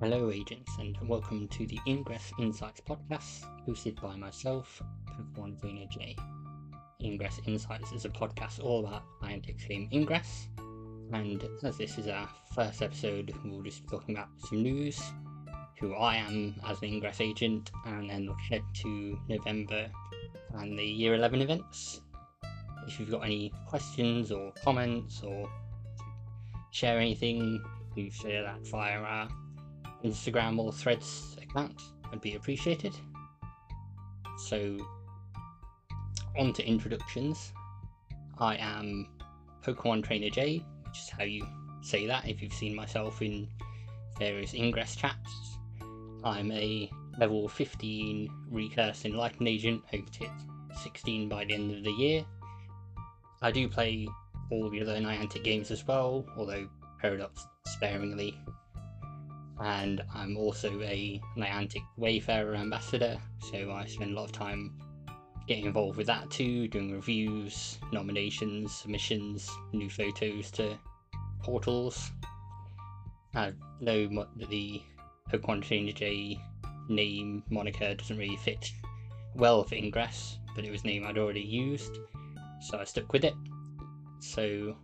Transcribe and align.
Hello, 0.00 0.30
agents, 0.30 0.78
and 0.78 0.96
welcome 1.06 1.46
to 1.48 1.66
the 1.66 1.78
Ingress 1.86 2.32
Insights 2.38 2.80
podcast, 2.80 3.44
hosted 3.68 4.00
by 4.00 4.16
myself, 4.16 4.80
Pokemon 5.06 5.60
Trainer 5.60 5.84
J. 5.90 6.16
Ingress 7.02 7.38
Insights 7.46 7.92
is 7.92 8.06
a 8.06 8.08
podcast 8.08 8.64
all 8.64 8.86
about 8.86 9.02
Niantic 9.22 9.68
game 9.68 9.90
Ingress, 9.92 10.48
and 11.12 11.46
as 11.62 11.76
this 11.76 11.98
is 11.98 12.08
our 12.08 12.26
first 12.54 12.80
episode, 12.80 13.34
we'll 13.44 13.60
just 13.60 13.82
be 13.82 13.90
talking 13.90 14.14
about 14.14 14.28
some 14.38 14.62
news, 14.62 14.98
who 15.78 15.92
I 15.92 16.16
am 16.16 16.54
as 16.66 16.80
an 16.80 16.88
Ingress 16.88 17.20
agent, 17.20 17.70
and 17.84 18.08
then 18.08 18.24
look 18.24 18.38
ahead 18.38 18.62
to 18.76 19.20
November 19.28 19.90
and 20.54 20.78
the 20.78 20.82
Year 20.82 21.14
11 21.14 21.42
events. 21.42 22.00
If 22.86 22.98
you've 22.98 23.10
got 23.10 23.26
any 23.26 23.52
questions 23.66 24.32
or 24.32 24.50
comments 24.64 25.20
or 25.22 25.46
share 26.70 26.98
anything, 26.98 27.62
please 27.92 28.14
share 28.14 28.42
that 28.44 28.66
via 28.66 28.98
our 28.98 29.28
Instagram 30.04 30.58
or 30.58 30.72
Threads 30.72 31.36
account. 31.42 31.80
Would 32.10 32.20
be 32.20 32.34
appreciated. 32.34 32.94
So, 34.38 34.76
on 36.36 36.52
to 36.54 36.66
introductions. 36.66 37.52
I 38.38 38.56
am 38.56 39.06
Pokemon 39.62 40.02
Trainer 40.04 40.30
J, 40.30 40.64
which 40.86 40.98
is 40.98 41.10
how 41.10 41.24
you 41.24 41.46
say 41.82 42.06
that 42.06 42.28
if 42.28 42.42
you've 42.42 42.52
seen 42.52 42.74
myself 42.74 43.22
in 43.22 43.48
various 44.18 44.54
Ingress 44.54 44.96
chats. 44.96 45.58
I'm 46.24 46.50
a 46.52 46.90
level 47.18 47.48
15 47.48 48.30
Recurse 48.50 49.04
Enlightened 49.04 49.48
Agent, 49.48 49.82
hope 49.90 50.10
to 50.10 50.18
hit 50.20 50.30
16 50.82 51.28
by 51.28 51.44
the 51.44 51.54
end 51.54 51.76
of 51.76 51.84
the 51.84 51.92
year. 51.92 52.24
I 53.42 53.50
do 53.50 53.68
play 53.68 54.06
all 54.50 54.68
the 54.68 54.82
other 54.82 54.96
Niantic 54.96 55.44
games 55.44 55.70
as 55.70 55.86
well, 55.86 56.26
although 56.36 56.68
Peridot 57.02 57.30
sparingly. 57.66 58.38
And 59.60 60.02
I'm 60.14 60.36
also 60.38 60.80
a 60.80 61.20
Niantic 61.36 61.82
Wayfarer 61.96 62.54
ambassador, 62.54 63.18
so 63.50 63.72
I 63.72 63.84
spend 63.86 64.12
a 64.12 64.14
lot 64.14 64.24
of 64.24 64.32
time 64.32 64.78
getting 65.46 65.66
involved 65.66 65.98
with 65.98 66.06
that 66.06 66.30
too, 66.30 66.66
doing 66.68 66.92
reviews, 66.92 67.78
nominations, 67.92 68.74
submissions, 68.74 69.50
new 69.72 69.90
photos 69.90 70.50
to 70.52 70.78
portals. 71.42 72.10
I 73.34 73.52
know 73.80 74.06
that 74.36 74.48
the 74.48 74.82
Pokemon 75.30 75.62
Trainer 75.62 75.92
J 75.92 76.40
name 76.88 77.42
moniker 77.50 77.94
doesn't 77.94 78.16
really 78.16 78.36
fit 78.36 78.72
well 79.34 79.62
for 79.62 79.74
Ingress, 79.74 80.38
but 80.54 80.64
it 80.64 80.70
was 80.70 80.84
a 80.84 80.86
name 80.86 81.06
I'd 81.06 81.18
already 81.18 81.40
used, 81.40 81.98
so 82.60 82.78
I 82.78 82.84
stuck 82.84 83.12
with 83.12 83.24
it. 83.24 83.34
So, 84.20 84.76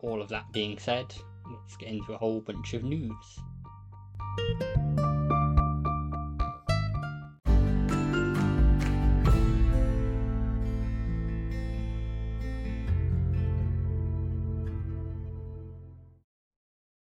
all 0.00 0.20
of 0.20 0.28
that 0.28 0.52
being 0.52 0.78
said, 0.78 1.14
let's 1.50 1.76
get 1.76 1.88
into 1.88 2.12
a 2.12 2.18
whole 2.18 2.40
bunch 2.40 2.74
of 2.74 2.84
news. 2.84 3.40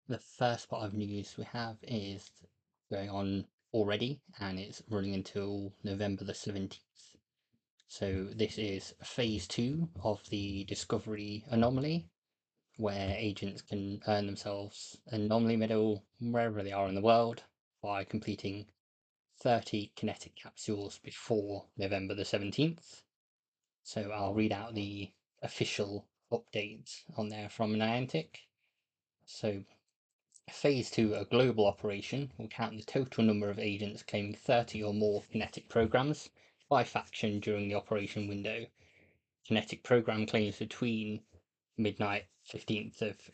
The 0.09 0.19
first 0.19 0.69
part 0.69 0.85
of 0.85 0.93
news 0.93 1.35
we 1.37 1.43
have 1.45 1.77
is 1.83 2.31
going 2.89 3.09
on 3.09 3.45
already 3.73 4.21
and 4.39 4.57
it's 4.57 4.81
running 4.89 5.13
until 5.13 5.73
November 5.83 6.23
the 6.23 6.31
17th. 6.33 6.79
So 7.89 8.25
this 8.35 8.57
is 8.57 8.93
phase 9.03 9.47
two 9.47 9.89
of 10.03 10.21
the 10.29 10.65
Discoverie 10.65 11.43
Anomaly, 11.49 12.07
where 12.77 13.15
agents 13.17 13.61
can 13.61 14.01
earn 14.07 14.25
themselves 14.25 14.97
an 15.07 15.23
Anomaly 15.23 15.57
Medal 15.57 16.03
wherever 16.19 16.63
they 16.63 16.71
are 16.71 16.87
in 16.87 16.95
the 16.95 17.01
world 17.01 17.43
by 17.81 18.03
completing 18.03 18.67
30 19.39 19.91
kinetic 19.95 20.35
capsules 20.35 20.99
before 20.99 21.65
November 21.75 22.15
the 22.15 22.23
17th. 22.23 23.01
So 23.83 24.11
I'll 24.11 24.33
read 24.33 24.51
out 24.51 24.75
the 24.75 25.11
official 25.41 26.07
updates 26.31 27.03
on 27.15 27.29
there 27.29 27.49
from 27.49 27.73
Niantic. 27.73 28.47
So 29.25 29.63
Phase 30.49 30.89
2, 30.91 31.13
a 31.13 31.25
global 31.25 31.65
operation, 31.65 32.31
will 32.37 32.47
count 32.47 32.77
the 32.77 32.83
total 32.83 33.23
number 33.23 33.49
of 33.49 33.59
agents 33.59 34.01
claiming 34.01 34.33
30 34.33 34.81
or 34.81 34.93
more 34.93 35.23
kinetic 35.31 35.67
programs 35.67 36.29
by 36.69 36.83
faction 36.83 37.39
during 37.39 37.67
the 37.67 37.75
operation 37.75 38.27
window. 38.27 38.65
Kinetic 39.45 39.83
program 39.83 40.25
claims 40.25 40.57
between 40.57 41.21
midnight 41.77 42.25
15th 42.51 43.01
of 43.01 43.31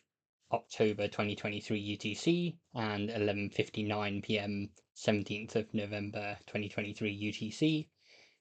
October 0.51 1.07
2023 1.07 1.97
UTC 1.97 2.55
and 2.75 3.09
11:59 3.09 4.21
p.m. 4.21 4.69
17th 4.95 5.55
of 5.55 5.73
November 5.73 6.37
2023 6.45 7.31
UTC 7.31 7.87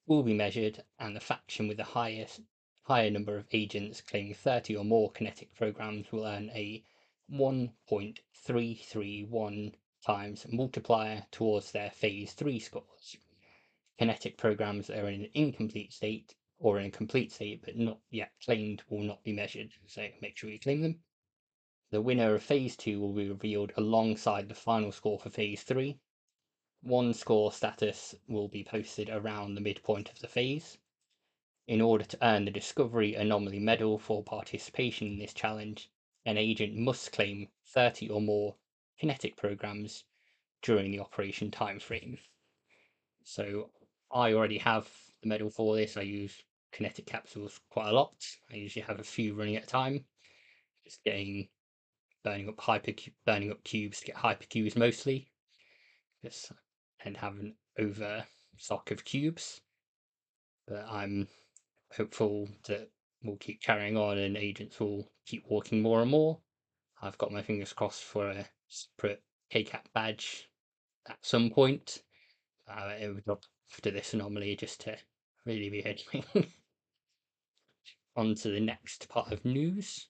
will 0.06 0.22
be 0.22 0.34
measured 0.34 0.82
and 0.98 1.14
the 1.14 1.20
faction 1.20 1.68
with 1.68 1.76
the 1.76 1.84
highest 1.84 2.40
higher 2.82 3.10
number 3.10 3.38
of 3.38 3.46
agents 3.52 4.00
claiming 4.00 4.34
30 4.34 4.76
or 4.76 4.84
more 4.84 5.12
kinetic 5.12 5.54
programs 5.54 6.10
will 6.10 6.26
earn 6.26 6.50
a 6.50 6.82
1.331 7.32 9.72
times 10.04 10.44
multiplier 10.50 11.24
towards 11.30 11.70
their 11.70 11.90
phase 11.90 12.32
3 12.32 12.58
scores 12.58 13.16
kinetic 13.98 14.36
programs 14.36 14.90
are 14.90 15.08
in 15.08 15.22
an 15.22 15.30
incomplete 15.34 15.92
state 15.92 16.34
or 16.62 16.78
in 16.78 16.86
a 16.86 16.90
complete 16.90 17.32
state 17.32 17.60
but 17.64 17.76
not 17.76 17.98
yet 18.08 18.30
claimed 18.44 18.82
will 18.88 19.02
not 19.02 19.22
be 19.24 19.32
measured. 19.32 19.72
So 19.86 20.06
make 20.20 20.36
sure 20.36 20.48
you 20.48 20.60
claim 20.60 20.80
them. 20.80 21.00
The 21.90 22.00
winner 22.00 22.36
of 22.36 22.42
phase 22.42 22.76
2 22.76 23.00
will 23.00 23.12
be 23.12 23.28
revealed 23.28 23.72
alongside 23.76 24.48
the 24.48 24.54
final 24.54 24.92
score 24.92 25.18
for 25.18 25.28
phase 25.28 25.64
3. 25.64 25.98
One 26.82 27.14
score 27.14 27.52
status 27.52 28.14
will 28.28 28.46
be 28.46 28.62
posted 28.62 29.10
around 29.10 29.54
the 29.54 29.60
midpoint 29.60 30.08
of 30.08 30.20
the 30.20 30.28
phase. 30.28 30.78
In 31.66 31.80
order 31.80 32.04
to 32.04 32.18
earn 32.24 32.44
the 32.44 32.52
Discoverie 32.52 33.16
Anomaly 33.16 33.58
Medal 33.58 33.98
for 33.98 34.22
participation 34.22 35.08
in 35.08 35.18
this 35.18 35.34
challenge, 35.34 35.90
an 36.24 36.38
agent 36.38 36.76
must 36.76 37.10
claim 37.10 37.48
30 37.66 38.08
or 38.08 38.20
more 38.20 38.54
kinetic 38.98 39.36
programs 39.36 40.04
during 40.62 40.92
the 40.92 41.00
operation 41.00 41.50
timeframe. 41.50 42.20
So 43.24 43.70
I 44.12 44.32
already 44.32 44.58
have 44.58 44.88
the 45.22 45.28
medal 45.28 45.50
for 45.50 45.74
this. 45.76 45.96
I 45.96 46.02
use 46.02 46.40
kinetic 46.72 47.06
capsules 47.06 47.60
quite 47.70 47.88
a 47.88 47.92
lot. 47.92 48.14
I 48.50 48.56
usually 48.56 48.84
have 48.84 49.00
a 49.00 49.04
few 49.04 49.34
running 49.34 49.56
at 49.56 49.64
a 49.64 49.66
time. 49.66 50.04
Just 50.84 51.04
getting 51.04 51.48
burning 52.24 52.48
up 52.48 52.60
hyper 52.60 52.92
burning 53.26 53.50
up 53.50 53.62
cubes 53.64 54.00
to 54.00 54.06
get 54.06 54.16
hypercubes 54.16 54.76
mostly. 54.76 55.30
Just 56.24 56.52
and 57.04 57.16
have 57.16 57.34
an 57.38 57.54
over 57.78 58.24
stock 58.56 58.90
of 58.90 59.04
cubes. 59.04 59.60
But 60.66 60.86
I'm 60.88 61.28
hopeful 61.96 62.48
that 62.68 62.88
we'll 63.22 63.36
keep 63.36 63.62
carrying 63.62 63.96
on 63.96 64.18
and 64.18 64.36
agents 64.36 64.80
will 64.80 65.08
keep 65.26 65.44
walking 65.48 65.82
more 65.82 66.02
and 66.02 66.10
more. 66.10 66.40
I've 67.00 67.18
got 67.18 67.32
my 67.32 67.42
fingers 67.42 67.72
crossed 67.72 68.04
for 68.04 68.30
a 68.30 68.46
separate 68.68 69.22
KCAP 69.52 69.84
badge 69.92 70.48
at 71.08 71.18
some 71.22 71.50
point. 71.50 72.02
Uh, 72.68 72.92
it 72.98 73.08
would 73.08 73.38
after 73.72 73.90
this 73.90 74.14
anomaly 74.14 74.54
just 74.56 74.82
to 74.82 74.96
really 75.44 75.70
be 75.70 75.82
heading 75.82 76.24
on 78.16 78.34
to 78.36 78.48
the 78.48 78.60
next 78.60 79.08
part 79.08 79.32
of 79.32 79.44
news. 79.44 80.06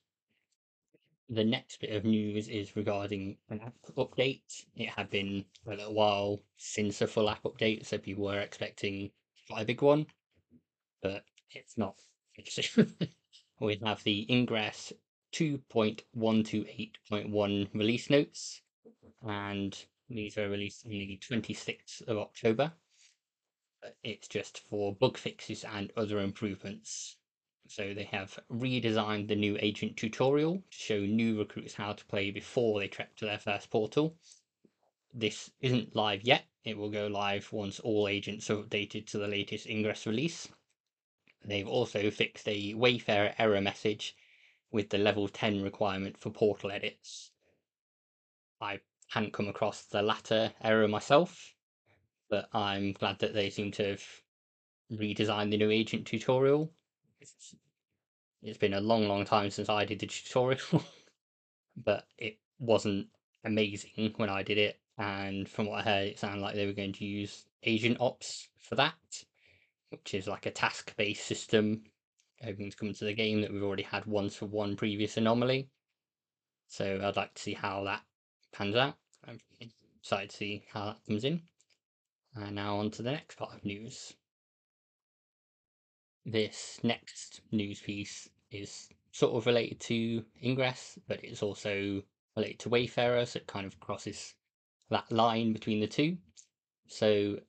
The 1.29 1.43
next 1.43 1.79
bit 1.79 1.91
of 1.91 2.05
news 2.05 2.47
is 2.47 2.75
regarding 2.75 3.37
an 3.49 3.61
app 3.61 3.73
update. 3.97 4.65
It 4.75 4.89
had 4.89 5.09
been 5.09 5.45
a 5.65 5.71
little 5.71 5.93
while 5.93 6.43
since 6.57 7.01
a 7.01 7.07
full 7.07 7.29
app 7.29 7.43
update, 7.43 7.85
so 7.85 7.97
people 7.97 8.25
were 8.25 8.39
expecting 8.39 9.11
quite 9.47 9.61
a 9.61 9.65
big 9.65 9.81
one, 9.81 10.05
but 11.01 11.23
it's 11.51 11.77
not. 11.77 11.95
we 13.59 13.79
have 13.83 14.03
the 14.03 14.25
Ingress 14.29 14.93
2.128.1 15.33 17.69
release 17.73 18.09
notes, 18.09 18.61
and 19.25 19.85
these 20.09 20.37
are 20.37 20.49
released 20.49 20.85
on 20.85 20.91
the 20.91 21.17
26th 21.29 22.05
of 22.07 22.17
October 22.17 22.73
it's 24.03 24.27
just 24.27 24.59
for 24.59 24.95
bug 24.95 25.17
fixes 25.17 25.63
and 25.63 25.91
other 25.97 26.19
improvements. 26.19 27.17
So 27.67 27.93
they 27.93 28.03
have 28.05 28.37
redesigned 28.51 29.27
the 29.27 29.35
new 29.35 29.57
agent 29.59 29.97
tutorial 29.97 30.55
to 30.55 30.77
show 30.77 30.99
new 30.99 31.39
recruits 31.39 31.73
how 31.73 31.93
to 31.93 32.05
play 32.05 32.29
before 32.29 32.79
they 32.79 32.87
trek 32.87 33.15
to 33.15 33.25
their 33.25 33.39
first 33.39 33.69
portal. 33.69 34.17
This 35.13 35.49
isn't 35.61 35.95
live 35.95 36.23
yet. 36.23 36.45
It 36.65 36.77
will 36.77 36.89
go 36.89 37.07
live 37.07 37.51
once 37.53 37.79
all 37.79 38.07
agents 38.07 38.49
are 38.49 38.57
updated 38.57 39.07
to 39.07 39.17
the 39.17 39.27
latest 39.27 39.67
Ingress 39.67 40.05
release. 40.05 40.49
They've 41.45 41.67
also 41.67 42.09
fixed 42.09 42.47
a 42.47 42.73
Wayfarer 42.73 43.35
error 43.37 43.61
message 43.61 44.15
with 44.71 44.89
the 44.89 44.97
level 44.97 45.27
10 45.27 45.61
requirement 45.61 46.17
for 46.17 46.31
portal 46.31 46.71
edits. 46.71 47.31
I 48.59 48.79
hadn't 49.09 49.33
come 49.33 49.47
across 49.47 49.83
the 49.83 50.01
latter 50.01 50.53
error 50.61 50.87
myself, 50.87 51.53
but 52.29 52.49
I'm 52.53 52.93
glad 52.93 53.19
that 53.19 53.33
they 53.33 53.49
seem 53.49 53.71
to 53.73 53.89
have 53.89 54.03
redesigned 54.91 55.51
the 55.51 55.57
new 55.57 55.69
agent 55.69 56.07
tutorial. 56.07 56.73
It's, 58.41 58.57
been 58.57 58.73
a 58.73 58.81
long, 58.81 59.07
long 59.07 59.25
time 59.25 59.49
since 59.49 59.69
I 59.69 59.85
did 59.85 59.99
the 59.99 60.07
tutorial, 60.07 60.83
but 61.77 62.05
it 62.17 62.37
wasn't 62.59 63.07
amazing 63.45 64.13
when 64.17 64.29
I 64.29 64.43
did 64.43 64.57
it. 64.57 64.79
and 64.97 65.47
from 65.47 65.67
what 65.67 65.79
I 65.79 65.83
heard, 65.83 66.07
it 66.09 66.19
sounded 66.19 66.41
like 66.41 66.55
they 66.55 66.65
were 66.65 66.73
going 66.73 66.93
to 66.93 67.05
use 67.05 67.45
Agent 67.63 67.97
Ops 67.99 68.49
for 68.59 68.75
that, 68.75 69.23
which 69.89 70.13
is 70.13 70.27
like 70.27 70.45
a 70.45 70.51
task 70.51 70.95
based 70.97 71.25
system 71.25 71.83
hoping 72.43 72.69
to 72.69 72.77
come 72.77 72.93
to 72.93 73.05
the 73.05 73.13
game 73.13 73.41
that 73.41 73.51
we've 73.51 73.63
already 73.63 73.83
had 73.83 74.05
once 74.05 74.35
for 74.35 74.45
one 74.47 74.75
previous 74.75 75.17
anomaly. 75.17 75.69
So 76.67 76.99
I'd 77.03 77.15
like 77.15 77.33
to 77.35 77.41
see 77.41 77.53
how 77.53 77.83
that 77.85 78.01
pans 78.51 78.75
out. 78.75 78.95
I'm 79.25 79.39
excited 80.01 80.29
to 80.29 80.35
see 80.35 80.65
how 80.71 80.85
that 80.85 81.05
comes 81.07 81.23
in. 81.23 81.41
And 82.35 82.55
now 82.55 82.77
on 82.77 82.91
to 82.91 83.03
the 83.03 83.11
next 83.11 83.37
part 83.37 83.53
of 83.53 83.63
news. 83.63 84.13
This 86.25 86.79
next 86.83 87.41
news 87.51 87.81
piece 87.81 88.29
is 88.49 88.89
sort 89.11 89.35
of 89.35 89.45
related 89.45 89.79
to 89.81 90.25
Ingress, 90.41 90.97
but 91.07 91.23
it's 91.23 91.43
also 91.43 92.01
related 92.35 92.59
to 92.59 92.69
Wayfarer, 92.69 93.25
so 93.25 93.37
it 93.37 93.47
kind 93.47 93.65
of 93.65 93.79
crosses 93.79 94.33
that 94.89 95.11
line 95.11 95.53
between 95.53 95.79
the 95.79 95.87
two. 95.87 96.17
So 96.87 97.39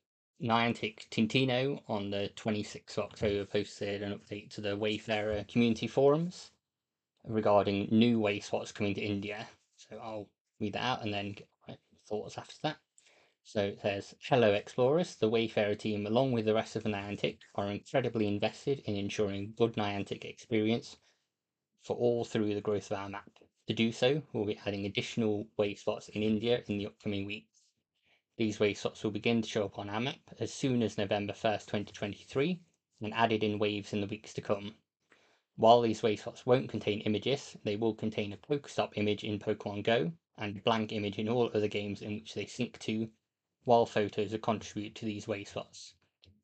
Niantic 0.42 1.08
Tintino 1.10 1.82
on 1.88 2.10
the 2.10 2.30
26th 2.36 2.98
of 2.98 3.04
October 3.04 3.44
posted 3.44 4.02
an 4.02 4.18
update 4.18 4.50
to 4.50 4.60
the 4.60 4.76
Wayfarer 4.76 5.44
community 5.44 5.86
forums 5.86 6.50
regarding 7.24 7.88
new 7.90 8.18
way 8.18 8.40
spots 8.40 8.72
coming 8.72 8.94
to 8.94 9.00
India. 9.00 9.46
So 9.76 9.96
I'll 10.02 10.28
read 10.58 10.72
that 10.72 10.82
out 10.82 11.02
and 11.02 11.14
then 11.14 11.32
get 11.32 11.48
my 11.68 11.76
thoughts 12.08 12.36
after 12.36 12.56
that. 12.64 12.76
So 13.46 13.66
it 13.66 13.82
says, 13.82 14.14
Hello 14.22 14.54
Explorers, 14.54 15.16
the 15.16 15.28
Wayfarer 15.28 15.74
team, 15.74 16.06
along 16.06 16.32
with 16.32 16.46
the 16.46 16.54
rest 16.54 16.76
of 16.76 16.84
Niantic, 16.84 17.40
are 17.54 17.70
incredibly 17.70 18.26
invested 18.26 18.80
in 18.86 18.96
ensuring 18.96 19.52
good 19.54 19.74
Niantic 19.74 20.24
experience 20.24 20.96
for 21.82 21.94
all 21.94 22.24
through 22.24 22.54
the 22.54 22.62
growth 22.62 22.90
of 22.90 22.96
our 22.96 23.08
map. 23.10 23.30
To 23.68 23.74
do 23.74 23.92
so, 23.92 24.22
we'll 24.32 24.46
be 24.46 24.58
adding 24.64 24.86
additional 24.86 25.46
way 25.58 25.74
spots 25.74 26.08
in 26.08 26.22
India 26.22 26.64
in 26.66 26.78
the 26.78 26.86
upcoming 26.86 27.26
weeks. 27.26 27.62
These 28.38 28.58
way 28.58 28.72
spots 28.72 29.04
will 29.04 29.10
begin 29.10 29.42
to 29.42 29.48
show 29.48 29.66
up 29.66 29.78
on 29.78 29.90
our 29.90 30.00
map 30.00 30.34
as 30.40 30.52
soon 30.52 30.82
as 30.82 30.96
November 30.96 31.34
1st, 31.34 31.66
2023, 31.66 32.60
and 33.02 33.12
added 33.12 33.44
in 33.44 33.58
waves 33.58 33.92
in 33.92 34.00
the 34.00 34.06
weeks 34.06 34.32
to 34.34 34.40
come. 34.40 34.74
While 35.56 35.82
these 35.82 36.02
way 36.02 36.16
spots 36.16 36.46
won't 36.46 36.70
contain 36.70 37.02
images, 37.02 37.58
they 37.62 37.76
will 37.76 37.94
contain 37.94 38.32
a 38.32 38.38
Pokestop 38.38 38.94
image 38.96 39.22
in 39.22 39.38
Pokemon 39.38 39.84
Go 39.84 40.12
and 40.38 40.64
blank 40.64 40.92
image 40.92 41.18
in 41.18 41.28
all 41.28 41.50
other 41.54 41.68
games 41.68 42.00
in 42.00 42.14
which 42.14 42.32
they 42.32 42.46
sync 42.46 42.78
to, 42.80 43.10
while 43.64 43.86
photos 43.86 44.32
are 44.34 44.38
contribute 44.38 44.94
to 44.94 45.04
these 45.04 45.26
way 45.26 45.42
spots. 45.42 45.94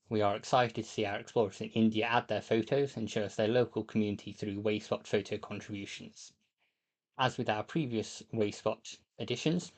We 0.08 0.22
are 0.22 0.34
excited 0.34 0.74
to 0.74 0.82
see 0.82 1.04
our 1.04 1.18
explorers 1.18 1.60
in 1.60 1.70
India 1.70 2.04
add 2.06 2.28
their 2.28 2.40
photos 2.40 2.96
and 2.96 3.08
show 3.08 3.24
us 3.24 3.36
their 3.36 3.46
local 3.46 3.84
community 3.84 4.32
through 4.32 4.62
Wayspot 4.62 5.06
photo 5.06 5.38
contributions. 5.38 6.32
As 7.18 7.38
with 7.38 7.48
our 7.48 7.62
previous 7.62 8.22
Wayspot 8.32 8.98
editions, 9.18 9.72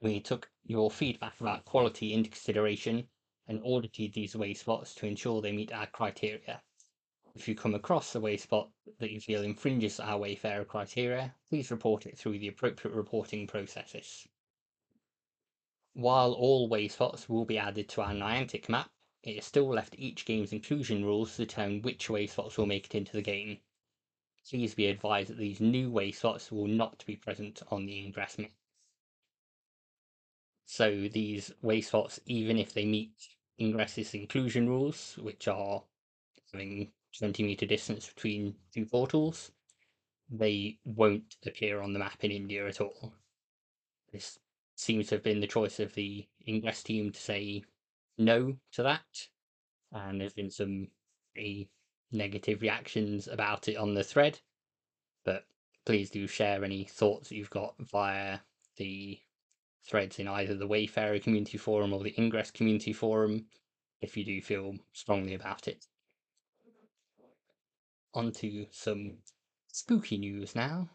we 0.00 0.20
took 0.20 0.50
your 0.64 0.90
feedback 0.90 1.40
about 1.40 1.64
quality 1.64 2.12
into 2.12 2.28
consideration 2.28 3.08
and 3.48 3.60
audited 3.62 4.12
these 4.12 4.34
Wayspots 4.34 4.94
to 4.96 5.06
ensure 5.06 5.40
they 5.40 5.52
meet 5.52 5.72
our 5.72 5.86
criteria. 5.86 6.60
If 7.34 7.48
you 7.48 7.54
come 7.54 7.74
across 7.74 8.14
a 8.14 8.20
Wayspot 8.20 8.68
that 8.98 9.10
you 9.12 9.20
feel 9.20 9.42
infringes 9.42 10.00
our 10.00 10.18
Wayfarer 10.18 10.64
criteria, 10.64 11.34
please 11.48 11.70
report 11.70 12.06
it 12.06 12.18
through 12.18 12.38
the 12.38 12.48
appropriate 12.48 12.94
reporting 12.94 13.46
processes. 13.46 14.26
While 15.98 16.34
all 16.34 16.68
Wayspots 16.68 17.26
will 17.26 17.46
be 17.46 17.56
added 17.56 17.88
to 17.88 18.02
our 18.02 18.12
Niantic 18.12 18.68
map, 18.68 18.90
it 19.22 19.38
is 19.38 19.46
still 19.46 19.66
left 19.66 19.94
each 19.96 20.26
game's 20.26 20.52
inclusion 20.52 21.06
rules 21.06 21.34
to 21.34 21.46
determine 21.46 21.80
which 21.80 22.10
way 22.10 22.26
spots 22.26 22.58
will 22.58 22.66
make 22.66 22.84
it 22.84 22.94
into 22.94 23.12
the 23.12 23.22
game. 23.22 23.60
Please 24.46 24.74
be 24.74 24.88
advised 24.88 25.30
that 25.30 25.38
these 25.38 25.58
new 25.58 25.90
way 25.90 26.12
spots 26.12 26.52
will 26.52 26.66
not 26.66 27.02
be 27.06 27.16
present 27.16 27.62
on 27.70 27.86
the 27.86 27.98
ingress 27.98 28.36
map. 28.36 28.50
So 30.66 31.08
these 31.08 31.50
way 31.62 31.80
spots, 31.80 32.20
even 32.26 32.58
if 32.58 32.74
they 32.74 32.84
meet 32.84 33.14
ingress's 33.56 34.12
inclusion 34.12 34.68
rules, 34.68 35.16
which 35.16 35.48
are 35.48 35.82
having 36.52 36.92
20 37.18 37.42
meter 37.42 37.64
distance 37.64 38.06
between 38.06 38.54
two 38.70 38.84
portals, 38.84 39.50
they 40.28 40.78
won't 40.84 41.38
appear 41.46 41.80
on 41.80 41.94
the 41.94 41.98
map 41.98 42.22
in 42.22 42.32
India 42.32 42.68
at 42.68 42.82
all. 42.82 43.14
This 44.12 44.38
seems 44.76 45.08
to 45.08 45.16
have 45.16 45.24
been 45.24 45.40
the 45.40 45.46
choice 45.46 45.80
of 45.80 45.94
the 45.94 46.26
ingress 46.46 46.82
team 46.82 47.10
to 47.10 47.20
say 47.20 47.64
no 48.18 48.56
to 48.72 48.82
that. 48.82 49.28
And 49.92 50.20
there's 50.20 50.34
been 50.34 50.50
some 50.50 50.88
pretty 51.32 51.70
negative 52.12 52.62
reactions 52.62 53.26
about 53.26 53.68
it 53.68 53.76
on 53.76 53.94
the 53.94 54.04
thread. 54.04 54.38
But 55.24 55.44
please 55.84 56.10
do 56.10 56.26
share 56.26 56.64
any 56.64 56.84
thoughts 56.84 57.32
you've 57.32 57.50
got 57.50 57.74
via 57.80 58.38
the 58.76 59.18
threads 59.88 60.18
in 60.18 60.28
either 60.28 60.54
the 60.54 60.66
Wayfarer 60.66 61.18
community 61.20 61.58
forum 61.58 61.92
or 61.92 62.02
the 62.02 62.14
Ingress 62.18 62.50
community 62.50 62.92
forum 62.92 63.46
if 64.00 64.16
you 64.16 64.24
do 64.24 64.42
feel 64.42 64.74
strongly 64.92 65.34
about 65.34 65.68
it. 65.68 65.86
On 68.14 68.32
to 68.32 68.66
some 68.70 69.18
spooky 69.68 70.18
news 70.18 70.54
now. 70.54 70.88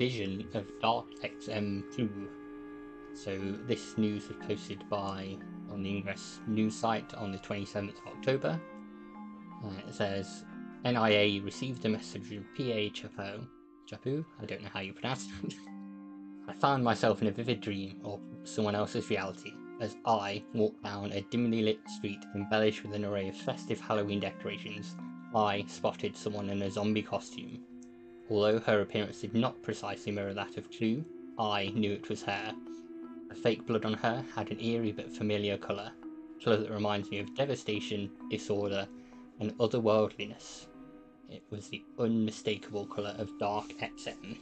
Vision 0.00 0.48
of 0.54 0.64
Dark 0.80 1.04
XM2. 1.22 2.08
So 3.12 3.38
this 3.66 3.98
news 3.98 4.28
was 4.28 4.38
posted 4.48 4.82
by 4.88 5.36
on 5.70 5.82
the 5.82 5.90
Ingress 5.90 6.40
news 6.46 6.74
site 6.74 7.12
on 7.12 7.30
the 7.30 7.36
27th 7.36 7.98
of 8.00 8.06
October. 8.06 8.58
Uh, 9.62 9.68
it 9.86 9.94
says 9.94 10.46
NIA 10.86 11.42
received 11.42 11.84
a 11.84 11.90
message 11.90 12.28
from 12.28 12.46
PA 12.56 12.88
Chapeau, 12.94 14.24
I 14.40 14.46
don't 14.46 14.62
know 14.62 14.70
how 14.72 14.80
you 14.80 14.94
pronounce 14.94 15.28
it. 15.44 15.54
I 16.48 16.54
found 16.54 16.82
myself 16.82 17.20
in 17.20 17.28
a 17.28 17.32
vivid 17.32 17.60
dream 17.60 18.00
or 18.02 18.18
someone 18.44 18.74
else's 18.74 19.10
reality 19.10 19.52
as 19.82 19.96
I 20.06 20.42
walked 20.54 20.82
down 20.82 21.12
a 21.12 21.20
dimly 21.30 21.60
lit 21.60 21.80
street 21.98 22.24
embellished 22.34 22.84
with 22.84 22.94
an 22.94 23.04
array 23.04 23.28
of 23.28 23.36
festive 23.36 23.80
Halloween 23.80 24.20
decorations. 24.20 24.96
I 25.34 25.66
spotted 25.68 26.16
someone 26.16 26.48
in 26.48 26.62
a 26.62 26.70
zombie 26.70 27.02
costume. 27.02 27.64
Although 28.30 28.60
her 28.60 28.80
appearance 28.80 29.20
did 29.20 29.34
not 29.34 29.60
precisely 29.60 30.12
mirror 30.12 30.32
that 30.34 30.56
of 30.56 30.70
Klue, 30.70 31.04
I 31.36 31.72
knew 31.74 31.92
it 31.92 32.08
was 32.08 32.22
her. 32.22 32.54
The 33.28 33.34
fake 33.34 33.66
blood 33.66 33.84
on 33.84 33.94
her 33.94 34.24
had 34.34 34.50
an 34.52 34.60
eerie 34.60 34.92
but 34.92 35.12
familiar 35.12 35.58
colour, 35.58 35.90
colour 36.42 36.58
that 36.58 36.70
reminds 36.70 37.10
me 37.10 37.18
of 37.18 37.34
devastation, 37.34 38.10
disorder, 38.30 38.86
and 39.40 39.56
otherworldliness. 39.58 40.66
It 41.28 41.42
was 41.50 41.68
the 41.68 41.82
unmistakable 41.98 42.86
colour 42.86 43.14
of 43.18 43.36
Dark 43.40 43.72
XM. 43.80 44.38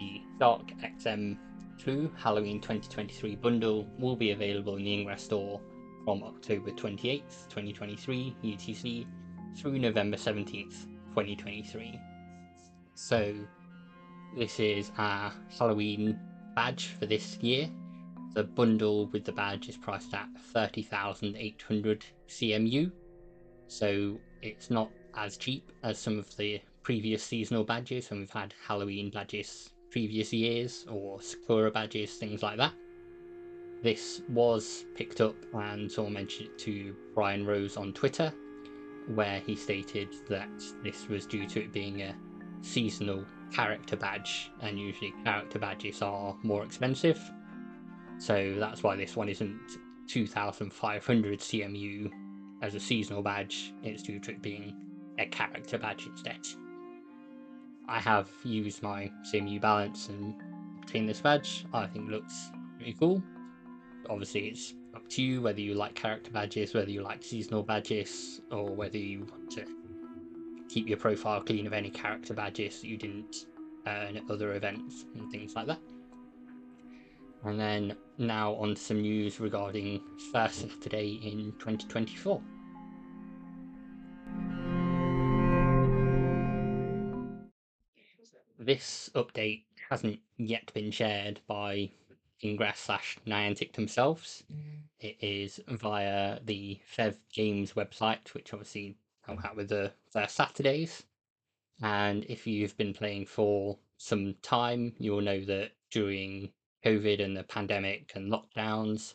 The 0.00 0.22
Dark 0.40 0.72
XM 0.82 1.38
Klue 1.78 2.10
Halloween 2.16 2.60
2023 2.60 3.36
bundle 3.36 3.86
will 3.98 4.16
be 4.16 4.32
available 4.32 4.76
in 4.76 4.84
the 4.84 4.92
Ingress 4.92 5.22
store 5.22 5.60
from 6.04 6.22
October 6.24 6.72
28th, 6.72 7.48
2023 7.48 8.36
UTC 8.42 9.06
through 9.56 9.78
November 9.78 10.16
17th, 10.16 10.86
2023. 11.14 12.00
So 13.02 13.34
this 14.36 14.60
is 14.60 14.92
our 14.98 15.32
Halloween 15.58 16.20
badge 16.54 16.88
for 16.98 17.06
this 17.06 17.38
year. 17.38 17.68
The 18.34 18.44
bundle 18.44 19.06
with 19.06 19.24
the 19.24 19.32
badge 19.32 19.70
is 19.70 19.76
priced 19.78 20.12
at 20.12 20.28
30,800 20.52 22.04
CMU. 22.28 22.92
So 23.68 24.20
it's 24.42 24.70
not 24.70 24.90
as 25.16 25.38
cheap 25.38 25.72
as 25.82 25.98
some 25.98 26.18
of 26.18 26.36
the 26.36 26.60
previous 26.82 27.24
seasonal 27.24 27.64
badges 27.64 28.10
when 28.10 28.20
we've 28.20 28.30
had 28.30 28.54
Halloween 28.68 29.10
badges 29.10 29.70
previous 29.90 30.30
years 30.32 30.84
or 30.88 31.22
Sakura 31.22 31.70
badges, 31.70 32.14
things 32.16 32.42
like 32.42 32.58
that. 32.58 32.74
This 33.82 34.20
was 34.28 34.84
picked 34.94 35.22
up 35.22 35.36
and 35.54 35.90
someone 35.90 36.12
mentioned 36.12 36.50
it 36.50 36.58
to 36.60 36.94
Brian 37.14 37.46
Rose 37.46 37.78
on 37.78 37.94
Twitter, 37.94 38.30
where 39.14 39.40
he 39.40 39.56
stated 39.56 40.14
that 40.28 40.50
this 40.84 41.08
was 41.08 41.24
due 41.26 41.46
to 41.46 41.64
it 41.64 41.72
being 41.72 42.02
a 42.02 42.14
seasonal 42.62 43.24
character 43.52 43.96
badge, 43.96 44.50
and 44.60 44.78
usually 44.78 45.12
character 45.24 45.58
badges 45.58 46.02
are 46.02 46.36
more 46.42 46.64
expensive. 46.64 47.20
So 48.18 48.54
that's 48.58 48.82
why 48.82 48.96
this 48.96 49.16
one 49.16 49.28
isn't 49.28 49.58
2500 50.08 51.40
CMU 51.40 52.10
as 52.62 52.74
a 52.74 52.80
seasonal 52.80 53.22
badge, 53.22 53.72
it's 53.82 54.02
due 54.02 54.20
to 54.20 54.32
it 54.32 54.42
being 54.42 54.74
a 55.18 55.26
character 55.26 55.78
badge 55.78 56.06
instead. 56.06 56.46
I 57.88 57.98
have 58.00 58.28
used 58.44 58.82
my 58.82 59.10
CMU 59.32 59.60
balance 59.60 60.08
and 60.08 60.34
obtained 60.82 61.08
this 61.08 61.20
badge. 61.20 61.64
I 61.72 61.86
think 61.86 62.10
looks 62.10 62.50
pretty 62.76 62.92
cool. 62.94 63.22
Obviously, 64.08 64.48
it's 64.48 64.74
up 64.94 65.08
to 65.08 65.22
you 65.22 65.40
whether 65.40 65.60
you 65.60 65.74
like 65.74 65.94
character 65.94 66.30
badges, 66.30 66.74
whether 66.74 66.90
you 66.90 67.02
like 67.02 67.22
seasonal 67.22 67.62
badges, 67.62 68.40
or 68.50 68.70
whether 68.74 68.98
you 68.98 69.26
want 69.30 69.50
to 69.52 69.64
keep 70.70 70.88
your 70.88 70.98
profile 70.98 71.40
clean 71.40 71.66
of 71.66 71.72
any 71.72 71.90
character 71.90 72.32
badges 72.32 72.80
that 72.80 72.86
you 72.86 72.96
didn't 72.96 73.46
uh, 73.86 73.90
earn 73.90 74.16
at 74.16 74.30
other 74.30 74.54
events 74.54 75.04
and 75.16 75.30
things 75.30 75.56
like 75.56 75.66
that. 75.66 75.80
And 77.42 77.58
then 77.58 77.96
now 78.18 78.54
on 78.54 78.74
to 78.74 78.80
some 78.80 79.00
news 79.00 79.40
regarding 79.40 80.00
first 80.32 80.62
of 80.62 80.78
today 80.80 81.08
in 81.08 81.52
2024. 81.58 82.40
This 88.58 89.10
update 89.14 89.62
hasn't 89.88 90.20
yet 90.36 90.70
been 90.72 90.92
shared 90.92 91.40
by 91.48 91.90
Ingress 92.44 92.78
slash 92.78 93.18
Niantic 93.26 93.72
themselves. 93.72 94.44
Mm. 94.52 94.82
It 95.00 95.16
is 95.20 95.60
via 95.66 96.38
the 96.44 96.78
Fev 96.96 97.16
Games 97.32 97.72
website, 97.72 98.28
which 98.34 98.52
obviously 98.52 98.96
help 99.30 99.44
out 99.44 99.56
with 99.56 99.68
the 99.68 99.92
first 100.10 100.34
Saturdays. 100.34 101.04
And 101.82 102.24
if 102.28 102.46
you've 102.46 102.76
been 102.76 102.92
playing 102.92 103.26
for 103.26 103.78
some 103.96 104.34
time, 104.42 104.94
you'll 104.98 105.20
know 105.20 105.44
that 105.44 105.70
during 105.90 106.50
COVID 106.84 107.22
and 107.22 107.36
the 107.36 107.44
pandemic 107.44 108.12
and 108.14 108.32
lockdowns, 108.32 109.14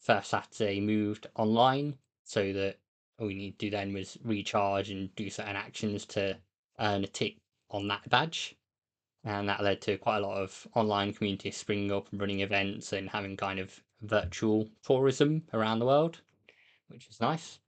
first 0.00 0.30
Saturday 0.30 0.80
moved 0.80 1.26
online 1.34 1.98
so 2.24 2.52
that 2.52 2.76
all 3.18 3.26
we 3.26 3.34
need 3.34 3.58
to 3.58 3.66
do 3.66 3.70
then 3.70 3.92
was 3.92 4.16
recharge 4.22 4.90
and 4.90 5.14
do 5.16 5.28
certain 5.28 5.56
actions 5.56 6.06
to 6.06 6.36
earn 6.80 7.04
a 7.04 7.08
tick 7.08 7.36
on 7.70 7.88
that 7.88 8.08
badge. 8.08 8.54
And 9.24 9.48
that 9.48 9.62
led 9.62 9.82
to 9.82 9.98
quite 9.98 10.18
a 10.18 10.26
lot 10.26 10.38
of 10.38 10.66
online 10.74 11.12
communities 11.12 11.56
springing 11.56 11.92
up 11.92 12.10
and 12.10 12.20
running 12.20 12.40
events 12.40 12.92
and 12.92 13.10
having 13.10 13.36
kind 13.36 13.58
of 13.58 13.82
virtual 14.02 14.68
tourism 14.84 15.42
around 15.52 15.80
the 15.80 15.86
world, 15.86 16.20
which 16.88 17.08
is 17.08 17.20
nice. 17.20 17.58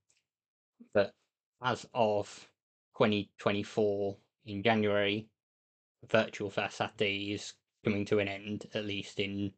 As 1.63 1.87
of 1.93 2.49
2024 2.97 4.17
in 4.45 4.63
January, 4.63 5.29
virtual 6.07 6.49
First 6.49 6.77
Saturday 6.77 7.33
is 7.33 7.53
coming 7.83 8.03
to 8.05 8.17
an 8.17 8.27
end, 8.27 8.65
at 8.73 8.85
least 8.85 9.19
in 9.19 9.53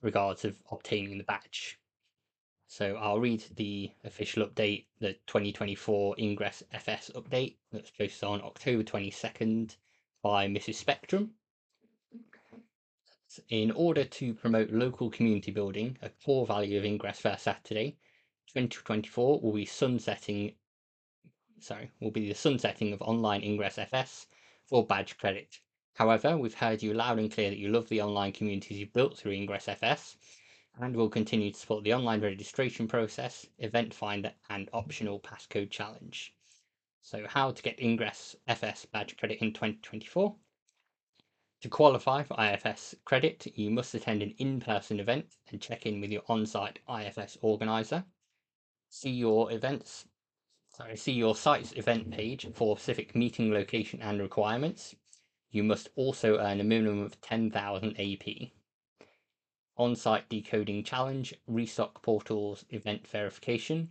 regards 0.00 0.46
of 0.46 0.58
obtaining 0.70 1.18
the 1.18 1.24
badge. 1.24 1.78
So 2.68 2.96
I'll 2.96 3.20
read 3.20 3.44
the 3.54 3.92
official 4.02 4.46
update, 4.46 4.86
the 4.98 5.12
2024 5.26 6.14
Ingress 6.18 6.62
FS 6.72 7.10
update 7.14 7.56
that's 7.70 7.90
posted 7.90 8.24
on 8.24 8.40
October 8.40 8.82
22nd 8.82 9.76
by 10.22 10.48
Mrs. 10.48 10.76
Spectrum. 10.76 11.34
In 13.50 13.72
order 13.72 14.04
to 14.04 14.32
promote 14.32 14.70
local 14.70 15.10
community 15.10 15.50
building, 15.50 15.98
a 16.00 16.08
core 16.08 16.46
value 16.46 16.78
of 16.78 16.86
Ingress 16.86 17.20
First 17.20 17.44
Saturday, 17.44 17.98
2024 18.46 19.42
will 19.42 19.52
be 19.52 19.66
sunsetting 19.66 20.54
sorry, 21.60 21.90
will 22.00 22.10
be 22.10 22.28
the 22.28 22.34
sunsetting 22.34 22.92
of 22.92 23.00
online 23.02 23.42
Ingress 23.42 23.78
FS 23.78 24.26
for 24.64 24.86
badge 24.86 25.16
credit. 25.18 25.60
However, 25.94 26.36
we've 26.36 26.54
heard 26.54 26.82
you 26.82 26.92
loud 26.92 27.18
and 27.18 27.32
clear 27.32 27.50
that 27.50 27.58
you 27.58 27.68
love 27.68 27.88
the 27.88 28.02
online 28.02 28.32
communities 28.32 28.78
you've 28.78 28.92
built 28.92 29.16
through 29.16 29.32
Ingress 29.32 29.68
FS 29.68 30.16
and 30.78 30.94
will 30.94 31.08
continue 31.08 31.50
to 31.50 31.58
support 31.58 31.84
the 31.84 31.94
online 31.94 32.20
registration 32.20 32.86
process, 32.86 33.46
event 33.58 33.94
finder, 33.94 34.34
and 34.50 34.68
optional 34.72 35.18
passcode 35.18 35.70
challenge. 35.70 36.34
So, 37.00 37.26
how 37.26 37.52
to 37.52 37.62
get 37.62 37.80
Ingress 37.80 38.36
FS 38.46 38.84
badge 38.84 39.16
credit 39.16 39.38
in 39.40 39.52
2024? 39.52 40.36
To 41.62 41.68
qualify 41.70 42.22
for 42.22 42.38
IFS 42.38 42.94
credit, 43.04 43.46
you 43.56 43.70
must 43.70 43.94
attend 43.94 44.22
an 44.22 44.34
in 44.38 44.60
person 44.60 45.00
event 45.00 45.36
and 45.48 45.62
check 45.62 45.86
in 45.86 46.00
with 46.00 46.10
your 46.10 46.22
on 46.28 46.44
site 46.44 46.78
IFS 46.88 47.38
organizer. 47.40 48.04
See 48.90 49.10
your 49.10 49.50
events, 49.50 50.06
sorry, 50.76 50.96
see 50.96 51.12
your 51.12 51.34
site's 51.34 51.72
event 51.72 52.10
page 52.10 52.46
for 52.52 52.76
specific 52.76 53.14
meeting 53.14 53.52
location 53.52 54.00
and 54.02 54.20
requirements. 54.20 54.94
You 55.50 55.64
must 55.64 55.88
also 55.96 56.38
earn 56.38 56.60
a 56.60 56.64
minimum 56.64 57.02
of 57.02 57.20
10,000 57.20 57.98
AP 57.98 58.50
on-site 59.78 60.28
decoding 60.28 60.82
challenge, 60.82 61.34
restock 61.46 62.02
portals, 62.02 62.64
event 62.70 63.06
verification. 63.06 63.90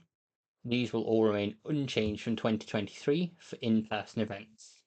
These 0.63 0.91
will 0.91 1.03
all 1.03 1.23
remain 1.23 1.57
unchanged 1.65 2.23
from 2.23 2.35
2023 2.35 3.33
for 3.37 3.55
in-person 3.61 4.21
events. 4.21 4.81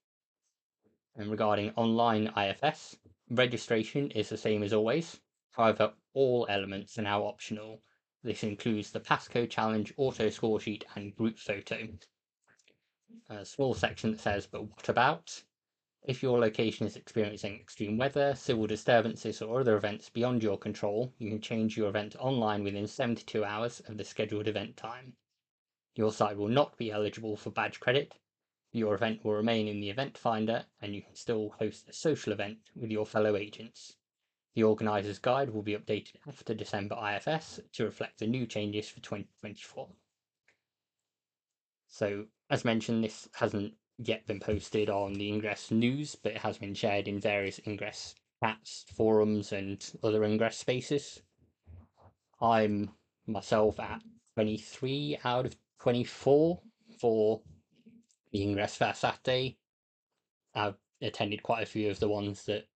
And 1.14 1.30
regarding 1.30 1.70
online 1.76 2.32
IFS, 2.36 2.96
registration 3.30 4.10
is 4.10 4.28
the 4.28 4.36
same 4.36 4.62
as 4.62 4.72
always. 4.72 5.20
However, 5.52 5.92
all 6.14 6.46
elements 6.48 6.98
are 6.98 7.02
now 7.02 7.22
optional. 7.22 7.80
This 8.24 8.42
includes 8.42 8.90
the 8.90 9.00
passcode 9.00 9.50
challenge, 9.50 9.94
auto 9.96 10.28
score 10.30 10.58
sheet, 10.58 10.84
and 10.96 11.14
group 11.14 11.38
photo. 11.38 11.88
A 13.28 13.44
small 13.44 13.74
section 13.74 14.10
that 14.10 14.20
says, 14.20 14.46
but 14.46 14.64
what 14.64 14.88
about? 14.88 15.44
If 16.02 16.22
your 16.22 16.38
location 16.38 16.86
is 16.86 16.96
experiencing 16.96 17.54
extreme 17.54 17.98
weather, 17.98 18.34
civil 18.34 18.66
disturbances, 18.66 19.42
or 19.42 19.60
other 19.60 19.76
events 19.76 20.08
beyond 20.08 20.42
your 20.42 20.56
control, 20.56 21.12
you 21.18 21.28
can 21.28 21.40
change 21.40 21.76
your 21.76 21.90
event 21.90 22.16
online 22.18 22.64
within 22.64 22.86
72 22.86 23.44
hours 23.44 23.80
of 23.80 23.98
the 23.98 24.04
scheduled 24.04 24.48
event 24.48 24.76
time. 24.76 25.16
Your 25.94 26.10
site 26.10 26.38
will 26.38 26.48
not 26.48 26.78
be 26.78 26.90
eligible 26.90 27.36
for 27.36 27.50
badge 27.50 27.78
credit. 27.78 28.14
Your 28.72 28.94
event 28.94 29.24
will 29.24 29.34
remain 29.34 29.68
in 29.68 29.80
the 29.80 29.90
event 29.90 30.16
finder, 30.16 30.66
and 30.80 30.94
you 30.94 31.02
can 31.02 31.14
still 31.14 31.50
host 31.58 31.88
a 31.88 31.92
social 31.92 32.32
event 32.32 32.70
with 32.74 32.90
your 32.90 33.04
fellow 33.04 33.36
agents. 33.36 33.97
The 34.58 34.64
organiser's 34.64 35.20
guide 35.20 35.50
will 35.50 35.62
be 35.62 35.76
updated 35.76 36.16
after 36.26 36.52
December 36.52 36.96
IFS 36.96 37.60
to 37.74 37.84
reflect 37.84 38.18
the 38.18 38.26
new 38.26 38.44
changes 38.44 38.88
for 38.88 38.98
2024. 38.98 39.88
So, 41.86 42.26
as 42.50 42.64
mentioned, 42.64 43.04
this 43.04 43.28
hasn't 43.34 43.74
yet 43.98 44.26
been 44.26 44.40
posted 44.40 44.90
on 44.90 45.12
the 45.12 45.28
Ingress 45.28 45.70
news, 45.70 46.16
but 46.16 46.32
it 46.32 46.38
has 46.38 46.58
been 46.58 46.74
shared 46.74 47.06
in 47.06 47.20
various 47.20 47.60
Ingress 47.68 48.16
chats, 48.42 48.84
forums, 48.92 49.52
and 49.52 49.88
other 50.02 50.24
Ingress 50.24 50.56
spaces. 50.56 51.22
I'm 52.40 52.90
myself 53.28 53.78
at 53.78 54.02
23 54.34 55.20
out 55.22 55.46
of 55.46 55.56
24 55.78 56.60
for 56.98 57.42
the 58.32 58.42
Ingress 58.42 58.74
First 58.74 59.02
Saturday. 59.02 59.56
I've 60.52 60.78
attended 61.00 61.44
quite 61.44 61.62
a 61.62 61.66
few 61.66 61.92
of 61.92 62.00
the 62.00 62.08
ones 62.08 62.44
that 62.46 62.67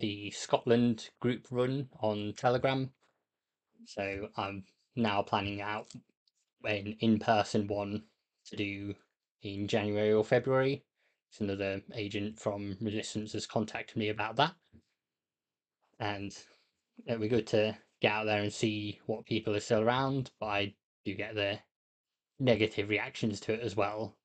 the 0.00 0.30
Scotland 0.32 1.10
group 1.20 1.46
run 1.50 1.88
on 2.00 2.34
Telegram. 2.36 2.90
So 3.86 4.28
I'm 4.36 4.64
now 4.96 5.22
planning 5.22 5.60
out 5.60 5.86
an 6.64 6.96
in 7.00 7.18
person 7.18 7.66
one 7.66 8.04
to 8.46 8.56
do 8.56 8.94
in 9.42 9.68
January 9.68 10.12
or 10.12 10.24
February. 10.24 10.84
So 11.30 11.44
another 11.44 11.82
agent 11.94 12.38
from 12.38 12.76
Resistance 12.80 13.32
has 13.34 13.46
contacted 13.46 13.96
me 13.96 14.08
about 14.08 14.36
that. 14.36 14.54
And 15.98 16.36
it'd 17.06 17.20
be 17.20 17.28
good 17.28 17.46
to 17.48 17.76
get 18.00 18.12
out 18.12 18.24
there 18.24 18.42
and 18.42 18.52
see 18.52 18.98
what 19.06 19.26
people 19.26 19.54
are 19.54 19.60
still 19.60 19.82
around, 19.82 20.30
but 20.40 20.46
I 20.46 20.74
do 21.04 21.14
get 21.14 21.34
the 21.34 21.58
negative 22.38 22.88
reactions 22.88 23.38
to 23.40 23.52
it 23.52 23.60
as 23.60 23.76
well. 23.76 24.16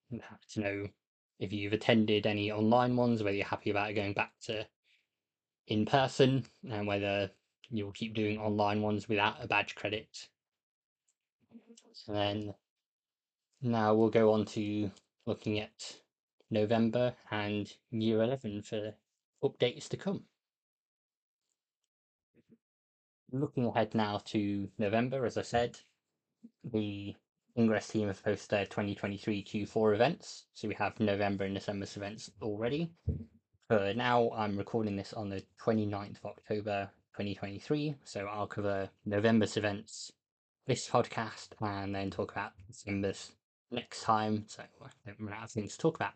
To 0.53 0.59
know 0.59 0.87
if 1.39 1.51
you've 1.51 1.73
attended 1.73 2.25
any 2.25 2.51
online 2.51 2.95
ones, 2.95 3.21
whether 3.21 3.35
you're 3.35 3.45
happy 3.45 3.69
about 3.69 3.93
going 3.95 4.13
back 4.13 4.31
to 4.43 4.65
in 5.67 5.85
person, 5.85 6.45
and 6.69 6.87
whether 6.87 7.31
you'll 7.69 7.91
keep 7.91 8.13
doing 8.13 8.37
online 8.37 8.81
ones 8.81 9.09
without 9.09 9.43
a 9.43 9.47
badge 9.47 9.75
credit. 9.75 10.27
And 12.07 12.15
then 12.15 12.55
now 13.61 13.93
we'll 13.93 14.09
go 14.09 14.33
on 14.33 14.45
to 14.45 14.91
looking 15.25 15.59
at 15.59 15.95
November 16.51 17.15
and 17.31 17.71
Year 17.91 18.21
11 18.21 18.61
for 18.61 18.93
updates 19.43 19.87
to 19.89 19.97
come. 19.97 20.23
Looking 23.31 23.65
ahead 23.65 23.95
now 23.95 24.21
to 24.25 24.69
November, 24.77 25.25
as 25.25 25.37
I 25.37 25.41
said, 25.41 25.77
the 26.63 27.15
Ingress 27.57 27.87
team 27.87 28.07
have 28.07 28.23
posted 28.23 28.49
their 28.49 28.65
2023 28.65 29.43
Q4 29.43 29.95
events. 29.95 30.45
So 30.53 30.67
we 30.67 30.75
have 30.75 30.99
November 30.99 31.45
and 31.45 31.55
December's 31.55 31.97
events 31.97 32.29
already. 32.41 32.91
For 33.67 33.95
now, 33.95 34.29
I'm 34.29 34.57
recording 34.57 34.95
this 34.95 35.11
on 35.11 35.29
the 35.29 35.41
29th 35.59 36.19
of 36.19 36.25
October 36.25 36.87
2023. 37.13 37.95
So 38.03 38.27
I'll 38.27 38.45
cover 38.45 38.87
November's 39.07 39.57
events 39.57 40.11
this 40.67 40.87
podcast 40.87 41.47
and 41.59 41.95
then 41.95 42.11
talk 42.11 42.31
about 42.31 42.51
December's 42.67 43.31
next 43.71 44.03
time, 44.03 44.43
so 44.45 44.61
I 44.83 44.89
don't 45.03 45.19
run 45.19 45.33
out 45.33 45.45
of 45.45 45.49
things 45.49 45.71
to 45.71 45.77
talk 45.79 45.95
about. 45.95 46.13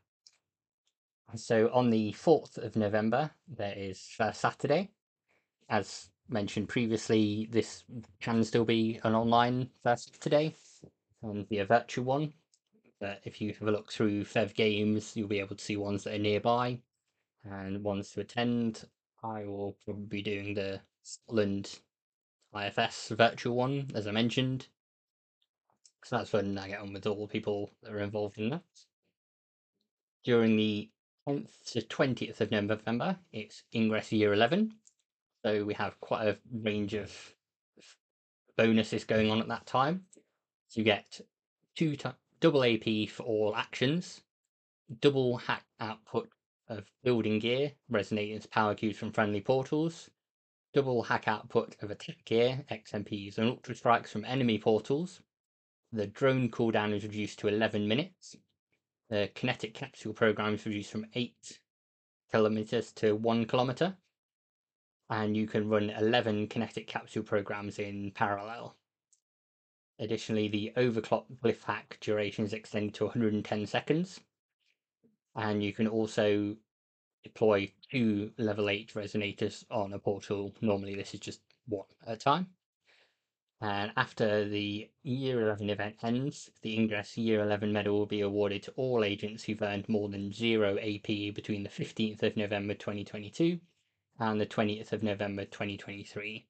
So 1.34 1.72
on 1.74 1.90
the 1.90 2.14
4th 2.14 2.60
of 2.60 2.76
November, 2.76 3.32
there 3.48 3.74
is 3.76 4.00
First 4.00 4.42
Saturday. 4.42 4.92
As 5.70 6.12
mentioned 6.30 6.70
previously, 6.70 7.50
this 7.52 7.84
can 8.22 8.44
still 8.44 8.66
be 8.66 9.00
an 9.04 9.16
online 9.16 9.72
First 9.82 10.14
Saturday 10.14 10.54
and 11.24 11.50
be 11.50 11.58
a 11.58 11.66
virtual 11.66 12.06
one. 12.06 12.32
But 13.00 13.22
if 13.24 13.42
you 13.42 13.56
have 13.58 13.68
a 13.68 13.72
look 13.72 13.92
through 13.92 14.26
Fev 14.26 14.54
Games, 14.54 15.14
you'll 15.16 15.28
be 15.28 15.40
able 15.40 15.56
to 15.56 15.64
see 15.64 15.78
ones 15.78 16.04
that 16.04 16.14
are 16.14 16.20
nearby 16.20 16.80
and 17.44 17.84
ones 17.84 18.12
to 18.12 18.22
attend. 18.22 18.86
I 19.24 19.46
will 19.46 19.78
probably 19.84 20.06
be 20.06 20.22
doing 20.22 20.54
the 20.54 20.82
Scotland 21.04 21.80
IFS 22.56 23.10
virtual 23.10 23.56
one, 23.56 23.88
as 23.94 24.08
I 24.08 24.12
mentioned. 24.12 24.68
So 26.06 26.18
that's 26.18 26.30
fun. 26.30 26.58
I 26.58 26.70
get 26.70 26.80
on 26.80 26.94
with 26.94 27.06
all 27.06 27.28
the 27.28 27.32
people 27.32 27.72
that 27.84 27.92
are 27.92 28.00
involved 28.00 28.38
in 28.38 28.50
that. 28.52 28.64
During 30.24 30.56
the 30.56 30.90
10th 31.28 31.72
to 31.74 31.82
20th 31.82 32.42
of 32.42 32.52
November, 32.52 33.18
it's 33.32 33.64
Ingress 33.74 34.12
Year 34.12 34.34
11. 34.34 34.74
So 35.44 35.64
we 35.66 35.74
have 35.74 36.00
quite 36.00 36.28
a 36.28 36.38
range 36.52 36.94
of 36.94 37.12
bonuses 38.58 39.04
going 39.04 39.32
on 39.32 39.40
at 39.40 39.48
that 39.48 39.66
time. 39.66 40.06
So 40.68 40.80
you 40.80 40.86
get 40.86 41.22
two 41.76 41.98
double 42.40 42.64
AP 42.64 43.10
for 43.10 43.24
all 43.24 43.56
actions, 43.56 44.22
double 45.02 45.38
hack 45.38 45.66
output 45.80 46.30
of 46.70 46.90
building 47.04 47.40
gear, 47.40 47.74
resonating 47.90 48.40
power 48.52 48.76
cubes 48.76 48.98
from 48.98 49.12
friendly 49.12 49.42
portals, 49.42 50.10
double 50.74 51.04
hack 51.04 51.28
output 51.28 51.76
of 51.82 51.92
attack 51.92 52.24
gear, 52.26 52.64
XMPs, 52.72 53.38
and 53.38 53.50
ultra 53.50 53.76
strikes 53.76 54.12
from 54.12 54.24
enemy 54.26 54.58
portals. 54.60 55.22
The 55.92 56.08
drone 56.08 56.50
cooldown 56.50 56.94
is 56.94 57.04
reduced 57.04 57.40
to 57.40 57.48
11 57.48 57.88
minutes. 57.88 58.36
The 59.10 59.32
kinetic 59.34 59.74
capsule 59.74 60.14
program 60.14 60.54
is 60.54 60.66
reduced 60.66 60.92
from 60.92 61.08
8 61.16 61.60
kilometers 62.32 62.92
to 62.94 63.16
1 63.16 63.46
kilometer. 63.46 63.98
And 65.10 65.36
you 65.36 65.48
can 65.48 65.68
run 65.68 65.90
11 65.90 66.48
kinetic 66.48 66.86
capsule 66.86 67.24
programs 67.24 67.80
in 67.80 68.12
parallel. 68.12 68.76
Additionally, 69.98 70.48
the 70.48 70.72
overclock 70.78 71.26
glyph 71.44 71.64
hack 71.64 71.98
duration 72.00 72.46
is 72.46 72.54
extended 72.54 72.94
to 72.94 73.06
110 73.06 73.66
seconds. 73.66 74.22
And 75.40 75.64
you 75.64 75.72
can 75.72 75.88
also 75.88 76.58
deploy 77.24 77.72
two 77.90 78.32
level 78.38 78.70
8 78.70 78.94
resonators 78.94 79.64
on 79.72 79.94
a 79.94 80.00
portal. 80.00 80.54
Normally, 80.60 80.96
this 80.96 81.14
is 81.14 81.22
just 81.22 81.40
one 81.66 81.86
at 82.06 82.14
a 82.14 82.18
time. 82.18 82.48
And 83.62 83.94
after 83.96 84.48
the 84.48 84.90
Year 85.04 85.42
11 85.44 85.70
event 85.70 85.96
ends, 86.04 86.50
the 86.62 86.76
Ingress 86.76 87.18
Year 87.18 87.42
11 87.42 87.72
medal 87.72 87.98
will 87.98 88.06
be 88.06 88.20
awarded 88.20 88.64
to 88.64 88.72
all 88.72 89.06
agents 89.06 89.44
who've 89.44 89.62
earned 89.62 89.88
more 89.88 90.10
than 90.10 90.34
0 90.34 90.78
AP 90.78 91.34
between 91.34 91.64
the 91.64 91.70
15th 91.70 92.22
of 92.22 92.36
November 92.36 92.74
2022 92.74 93.60
and 94.20 94.42
the 94.42 94.46
20th 94.46 94.92
of 94.92 95.04
November 95.04 95.46
2023. 95.46 96.48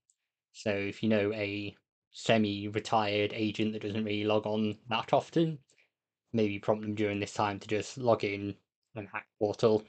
So 0.52 0.72
if 0.72 1.04
you 1.04 1.10
know 1.10 1.32
a 1.34 1.76
semi 2.12 2.68
retired 2.68 3.34
agent 3.36 3.74
that 3.74 3.84
doesn't 3.84 4.04
really 4.04 4.24
log 4.24 4.48
on 4.48 4.78
that 4.90 5.14
often, 5.14 5.60
maybe 6.34 6.58
prompt 6.58 6.82
them 6.82 6.96
during 6.96 7.20
this 7.20 7.34
time 7.34 7.60
to 7.60 7.68
just 7.68 8.00
log 8.00 8.24
in 8.24 8.56
and 8.96 9.08
hack 9.12 9.28
portal 9.38 9.84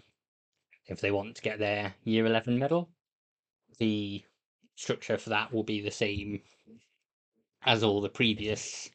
if 0.87 1.01
they 1.01 1.11
want 1.11 1.37
to 1.37 1.43
get 1.43 1.59
their 1.59 1.95
year 2.05 2.27
11 2.27 2.59
medal. 2.59 2.89
The 3.79 4.23
structure 4.77 5.19
for 5.19 5.31
that 5.31 5.53
will 5.53 5.63
be 5.63 5.81
the 5.81 5.91
same 5.91 6.41
as 7.65 7.83
all 7.83 8.01
the 8.01 8.09
previous 8.09 8.91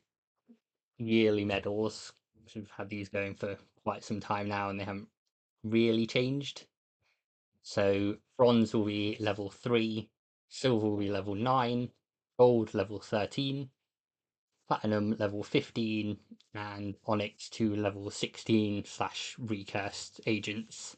yearly 0.98 1.46
medals. 1.46 2.14
we've 2.56 2.70
had 2.72 2.90
these 2.90 3.10
going 3.10 3.36
for 3.36 3.58
quite 3.84 4.04
some 4.04 4.20
time 4.20 4.48
now 4.48 4.70
and 4.70 4.80
they 4.80 4.84
haven't 4.84 5.08
really 5.64 6.08
changed. 6.08 6.66
So 7.62 8.16
bronze 8.38 8.74
will 8.74 8.86
be 8.86 9.18
level 9.20 9.50
3, 9.50 10.10
silver 10.50 10.88
will 10.88 10.98
be 10.98 11.10
level 11.10 11.36
9, 11.36 11.90
gold 12.38 12.74
level 12.74 13.00
13, 13.00 13.70
platinum 14.68 15.16
level 15.20 15.44
15, 15.44 16.18
and 16.54 16.96
onyx 17.06 17.50
to 17.50 17.76
level 17.76 18.10
16 18.10 18.86
slash 18.86 19.36
recast 19.40 20.22
agents. 20.26 20.98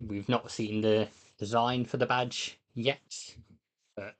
We've 0.00 0.28
not 0.28 0.50
seen 0.50 0.80
the 0.80 1.08
design 1.38 1.84
for 1.84 1.96
the 1.96 2.06
badge 2.06 2.58
yet, 2.74 3.36
but 3.96 4.14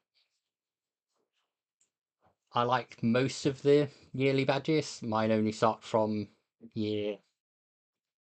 I 2.52 2.62
like 2.62 3.02
most 3.02 3.46
of 3.46 3.62
the 3.62 3.88
yearly 4.12 4.44
badges. 4.44 5.00
Mine 5.02 5.32
only 5.32 5.52
start 5.52 5.82
from 5.82 6.28
year 6.74 7.18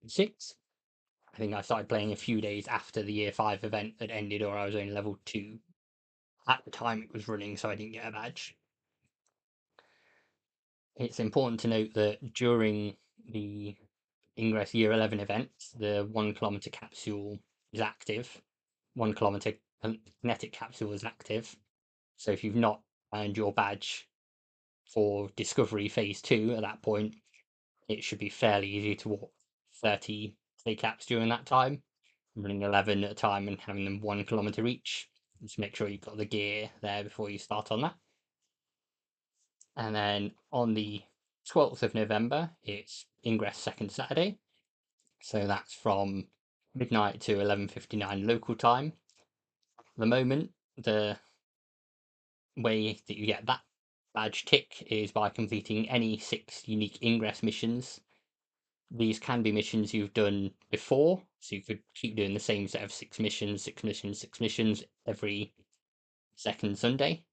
six. 0.07 0.55
I 1.33 1.37
think 1.37 1.53
I 1.53 1.61
started 1.61 1.89
playing 1.89 2.11
a 2.11 2.17
few 2.17 2.41
days 2.41 2.67
after 2.67 3.03
the 3.03 3.13
year 3.13 3.31
five 3.31 3.63
event 3.63 3.95
had 3.99 4.11
ended, 4.11 4.41
or 4.43 4.57
I 4.57 4.65
was 4.65 4.75
only 4.75 4.91
level 4.91 5.17
two 5.25 5.59
at 6.47 6.63
the 6.65 6.71
time 6.71 7.03
it 7.03 7.13
was 7.13 7.27
running, 7.27 7.57
so 7.57 7.69
I 7.69 7.75
didn't 7.75 7.93
get 7.93 8.07
a 8.07 8.11
badge. 8.11 8.55
It's 10.99 11.21
important 11.21 11.61
to 11.61 11.69
note 11.69 11.93
that 11.93 12.33
during 12.33 12.97
the 13.31 13.73
Ingress 14.37 14.73
Year 14.73 14.91
11 14.91 15.21
events, 15.21 15.71
the 15.79 16.05
one 16.11 16.33
kilometer 16.33 16.69
capsule 16.69 17.39
is 17.71 17.79
active. 17.79 18.41
One 18.95 19.13
kilometer 19.13 19.53
kinetic 19.81 20.51
capsule 20.51 20.91
is 20.91 21.05
active. 21.05 21.55
So 22.17 22.31
if 22.31 22.43
you've 22.43 22.57
not 22.57 22.81
earned 23.13 23.37
your 23.37 23.53
badge 23.53 24.09
for 24.93 25.29
Discoverie 25.37 25.89
Phase 25.89 26.21
2 26.21 26.55
at 26.55 26.63
that 26.63 26.81
point, 26.81 27.15
it 27.87 28.03
should 28.03 28.19
be 28.19 28.27
fairly 28.27 28.67
easy 28.67 28.95
to 28.95 29.09
walk 29.09 29.31
30 29.81 30.35
K 30.65 30.75
caps 30.75 31.05
during 31.05 31.29
that 31.29 31.45
time. 31.45 31.81
running 32.35 32.61
11 32.61 33.05
at 33.05 33.11
a 33.11 33.15
time 33.15 33.47
and 33.47 33.57
having 33.61 33.85
them 33.85 34.01
one 34.01 34.25
kilometer 34.25 34.67
each. 34.67 35.07
Just 35.41 35.59
make 35.59 35.77
sure 35.77 35.87
you've 35.87 36.01
got 36.01 36.17
the 36.17 36.25
gear 36.25 36.69
there 36.81 37.05
before 37.05 37.29
you 37.29 37.37
start 37.37 37.71
on 37.71 37.83
that. 37.83 37.95
And 39.79 39.95
then 39.95 40.31
on 40.51 40.73
the 40.73 41.03
12th 41.49 41.83
of 41.83 41.95
November, 41.95 42.49
it's 42.63 43.05
Ingress 43.25 43.57
second 43.57 43.93
Saturday. 43.93 44.37
So 45.21 45.47
that's 45.47 45.73
from 45.73 46.27
midnight 46.75 47.21
to 47.21 47.37
11.59 47.37 48.27
local 48.27 48.55
time. 48.55 48.91
At 49.79 49.85
the 49.95 50.05
moment, 50.05 50.51
the 50.77 51.15
way 52.57 52.99
that 53.07 53.17
you 53.17 53.25
get 53.25 53.45
that 53.45 53.61
badge 54.13 54.43
tick 54.43 54.85
is 54.91 55.13
by 55.13 55.29
completing 55.29 55.89
any 55.89 56.17
six 56.17 56.67
unique 56.67 57.01
Ingress 57.01 57.41
missions. 57.41 58.01
These 58.91 59.17
can 59.17 59.43
be 59.43 59.53
missions 59.53 59.93
you've 59.93 60.13
done 60.13 60.51
before, 60.69 61.23
so 61.39 61.55
you 61.55 61.61
could 61.61 61.79
keep 61.93 62.17
doing 62.17 62.33
the 62.33 62.39
same 62.41 62.67
set 62.67 62.83
of 62.83 62.91
six 62.91 63.17
missions, 63.17 63.63
six 63.63 63.81
missions, 63.85 64.19
six 64.19 64.41
missions 64.41 64.83
every 65.05 65.53
second 66.35 66.77
Sunday. 66.77 67.23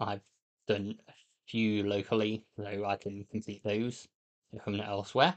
I've 0.00 0.22
done 0.66 0.96
a 1.08 1.12
few 1.46 1.82
locally, 1.82 2.44
so 2.56 2.84
I 2.86 2.96
can 2.96 3.24
complete 3.30 3.62
those 3.62 4.08
not 4.66 4.88
elsewhere. 4.88 5.34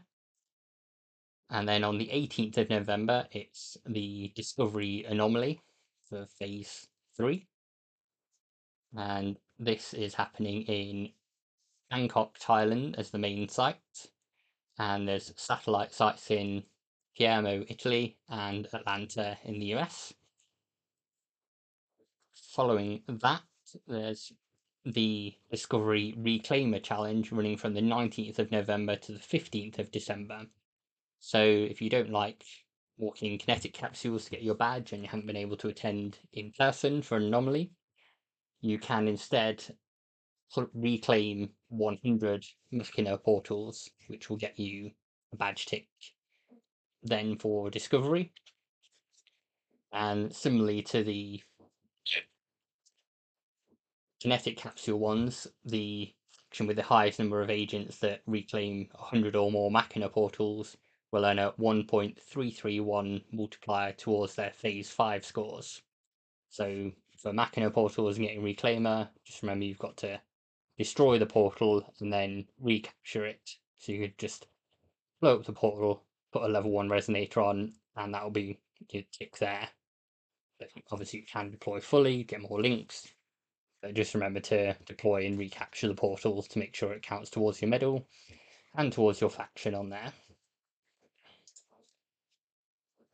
And 1.50 1.68
then 1.68 1.84
on 1.84 1.98
the 1.98 2.08
18th 2.08 2.58
of 2.58 2.70
November, 2.70 3.28
it's 3.32 3.78
the 3.86 4.32
Discoverie 4.36 5.06
Anomaly 5.08 5.62
for 6.10 6.26
Phase 6.26 6.88
3. 7.18 7.46
And 8.98 9.38
this 9.60 9.94
is 9.94 10.14
happening 10.14 10.64
in 10.64 11.10
Bangkok, 11.90 12.40
Thailand 12.40 12.98
as 12.98 13.12
the 13.12 13.20
main 13.20 13.50
site. 13.50 13.78
And 14.80 15.08
there's 15.08 15.34
satellite 15.36 15.94
sites 15.94 16.32
in 16.32 16.64
Palermo, 17.16 17.64
Italy, 17.68 18.18
and 18.30 18.68
Atlanta 18.74 19.38
in 19.44 19.60
the 19.60 19.76
US. 19.76 20.14
Following 22.34 23.04
that, 23.08 23.42
there's 23.88 24.32
the 24.86 25.34
Discoverie 25.52 26.16
Reclaimer 26.18 26.82
Challenge 26.84 27.32
running 27.32 27.58
from 27.58 27.74
the 27.74 27.82
19th 27.82 28.40
of 28.40 28.52
November 28.52 28.96
to 28.98 29.14
the 29.14 29.20
15th 29.20 29.80
of 29.80 29.92
December. 29.92 30.46
So 31.20 31.42
if 31.42 31.82
you 31.82 31.90
don't 31.90 32.12
like 32.12 32.44
walking 32.98 33.38
kinetic 33.38 33.74
capsules 33.74 34.26
to 34.26 34.32
get 34.32 34.44
your 34.44 34.56
badge 34.56 34.92
and 34.92 35.02
you 35.02 35.08
haven't 35.08 35.26
been 35.28 35.38
able 35.38 35.58
to 35.58 35.70
attend 35.70 36.20
in 36.34 36.52
person 36.58 37.02
for 37.02 37.18
an 37.18 37.24
anomaly, 37.24 37.72
you 38.62 38.78
can 38.78 39.08
instead 39.08 39.64
reclaim 40.74 41.50
100 41.70 42.46
Machina 42.72 43.18
portals, 43.18 43.90
which 44.08 44.30
will 44.30 44.38
get 44.38 44.60
you 44.60 44.92
a 45.32 45.36
badge 45.36 45.66
tick 45.66 45.88
then 47.04 47.38
for 47.38 47.70
discovery. 47.70 48.32
And 49.92 50.34
similarly 50.36 50.82
to 50.84 51.04
the 51.04 51.42
kinetic 54.24 54.56
capsule 54.56 55.00
ones, 55.00 55.48
the 55.66 56.10
section 56.32 56.66
with 56.66 56.78
the 56.78 56.84
highest 56.84 57.20
number 57.20 57.42
of 57.42 57.50
agents 57.50 57.98
that 57.98 58.22
reclaim 58.26 58.88
100 58.94 59.36
or 59.36 59.52
more 59.52 59.70
Machina 59.70 60.08
portals 60.08 60.78
will 61.12 61.26
earn 61.26 61.40
a 61.40 61.52
1.331 61.60 63.22
multiplier 63.34 63.92
towards 63.92 64.36
their 64.36 64.52
phase 64.52 64.90
5 64.90 65.26
scores. 65.26 65.82
So 66.50 66.94
for 67.18 67.34
Machina 67.34 67.70
portals 67.70 68.16
and 68.16 68.26
getting 68.26 68.42
Reclaimer, 68.42 69.10
just 69.26 69.42
remember 69.42 69.66
you've 69.66 69.78
got 69.78 69.98
to 69.98 70.22
destroy 70.78 71.20
the 71.20 71.26
portal 71.26 71.94
and 72.00 72.14
then 72.14 72.46
recapture 72.62 73.26
it. 73.26 73.58
So 73.78 73.92
you 73.92 74.00
could 74.00 74.18
just 74.18 74.48
blow 75.20 75.36
up 75.36 75.46
the 75.46 75.52
portal, 75.52 76.06
put 76.32 76.44
a 76.44 76.48
level 76.48 76.72
1 76.72 76.88
resonator 76.88 77.46
on, 77.46 77.74
and 77.98 78.14
that'll 78.14 78.30
be 78.30 78.58
your 78.90 79.04
tick 79.12 79.38
there. 79.40 79.68
But 80.60 80.70
obviously 80.92 81.20
you 81.20 81.26
can 81.26 81.52
deploy 81.52 81.82
fully, 81.82 82.24
get 82.24 82.42
more 82.42 82.62
links, 82.62 83.06
Uh, 83.84 83.92
just 83.92 84.14
remember 84.14 84.40
to 84.40 84.74
deploy 84.86 85.26
and 85.26 85.38
recapture 85.38 85.88
the 85.88 85.94
portals 85.94 86.48
to 86.48 86.60
make 86.60 86.76
sure 86.76 86.94
it 86.94 87.04
counts 87.04 87.30
towards 87.30 87.62
your 87.62 87.70
medal 87.70 88.08
and 88.76 88.94
towards 88.94 89.20
your 89.20 89.30
faction 89.30 89.76
on 89.76 89.90
there. 89.90 90.14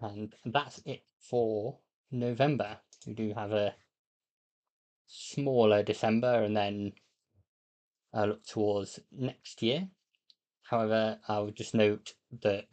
And 0.01 0.33
that's 0.45 0.81
it 0.85 1.03
for 1.19 1.77
November. 2.11 2.77
We 3.07 3.13
do 3.13 3.33
have 3.33 3.51
a 3.51 3.73
smaller 5.07 5.83
December 5.83 6.43
and 6.43 6.55
then 6.55 6.93
I 8.13 8.25
look 8.25 8.45
towards 8.45 8.99
next 9.11 9.61
year. 9.61 9.87
However, 10.63 11.19
I 11.27 11.39
would 11.39 11.55
just 11.55 11.73
note 11.73 12.13
that 12.41 12.67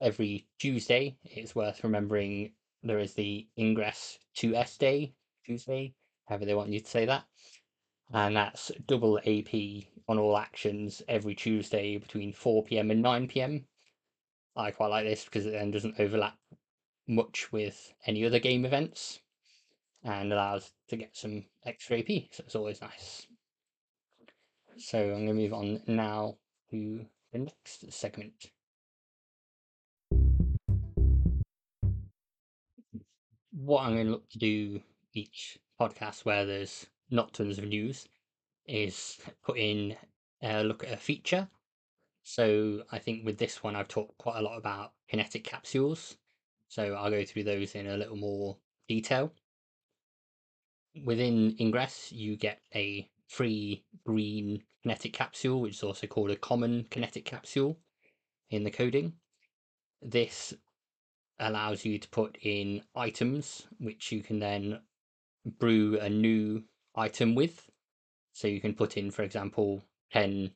every 0.00 0.46
Tuesday 0.58 1.16
it's 1.24 1.54
worth 1.54 1.84
remembering 1.84 2.52
there 2.82 2.98
is 2.98 3.14
the 3.14 3.46
Ingress 3.56 4.18
2S 4.36 4.78
Day, 4.78 5.14
Tuesday, 5.44 5.94
however 6.26 6.44
they 6.44 6.54
want 6.54 6.70
you 6.70 6.80
to 6.80 6.88
say 6.88 7.06
that. 7.06 7.24
And 8.12 8.36
that's 8.36 8.70
double 8.86 9.18
AP 9.18 9.84
on 10.08 10.18
all 10.18 10.38
actions 10.38 11.02
every 11.08 11.34
Tuesday 11.34 11.96
between 11.98 12.32
4 12.32 12.64
pm 12.64 12.90
and 12.90 13.02
9 13.02 13.28
pm. 13.28 13.64
I 14.54 14.70
quite 14.70 14.88
like 14.88 15.04
this 15.04 15.24
because 15.24 15.46
it 15.46 15.52
then 15.52 15.70
doesn't 15.70 15.98
overlap 15.98 16.38
much 17.08 17.52
with 17.52 17.92
any 18.06 18.24
other 18.24 18.38
game 18.38 18.64
events 18.64 19.20
and 20.04 20.32
allows 20.32 20.70
to 20.88 20.96
get 20.96 21.16
some 21.16 21.44
extra 21.64 21.98
AP, 21.98 22.28
so 22.30 22.44
it's 22.46 22.54
always 22.54 22.80
nice. 22.80 23.26
So 24.78 24.98
I'm 24.98 25.26
going 25.26 25.28
to 25.28 25.34
move 25.34 25.52
on 25.52 25.82
now 25.86 26.36
to 26.70 27.06
the 27.32 27.38
next 27.38 27.92
segment. 27.92 28.50
What 33.52 33.82
I'm 33.82 33.94
going 33.94 34.06
to 34.06 34.12
look 34.12 34.28
to 34.30 34.38
do 34.38 34.80
each 35.12 35.58
podcast 35.80 36.24
where 36.24 36.44
there's 36.44 36.86
not 37.10 37.32
tons 37.32 37.58
of 37.58 37.64
news 37.64 38.08
is 38.66 39.18
put 39.44 39.58
in 39.58 39.96
a 40.42 40.64
look 40.64 40.84
at 40.84 40.92
a 40.92 40.96
feature. 40.96 41.48
So 42.22 42.82
I 42.90 42.98
think 42.98 43.24
with 43.24 43.38
this 43.38 43.62
one, 43.62 43.76
I've 43.76 43.88
talked 43.88 44.18
quite 44.18 44.38
a 44.38 44.42
lot 44.42 44.58
about 44.58 44.92
kinetic 45.08 45.44
capsules. 45.44 46.16
So 46.68 46.94
I'll 46.94 47.10
go 47.10 47.24
through 47.24 47.44
those 47.44 47.74
in 47.74 47.86
a 47.86 47.96
little 47.96 48.16
more 48.16 48.56
detail. 48.88 49.32
Within 51.04 51.56
Ingress, 51.60 52.10
you 52.10 52.36
get 52.36 52.60
a 52.74 53.08
free 53.28 53.84
green 54.04 54.62
kinetic 54.82 55.12
capsule, 55.12 55.60
which 55.60 55.74
is 55.74 55.82
also 55.82 56.06
called 56.06 56.30
a 56.30 56.36
common 56.36 56.86
kinetic 56.90 57.24
capsule 57.24 57.78
in 58.50 58.64
the 58.64 58.70
coding. 58.70 59.12
This 60.02 60.54
allows 61.38 61.84
you 61.84 61.98
to 61.98 62.08
put 62.08 62.38
in 62.42 62.82
items 62.94 63.66
which 63.78 64.10
you 64.10 64.22
can 64.22 64.38
then 64.38 64.80
brew 65.58 65.98
a 66.00 66.08
new 66.08 66.64
item 66.94 67.34
with. 67.34 67.70
So 68.32 68.48
you 68.48 68.60
can 68.60 68.74
put 68.74 68.96
in, 68.96 69.10
for 69.10 69.22
example, 69.22 69.82
10 70.12 70.50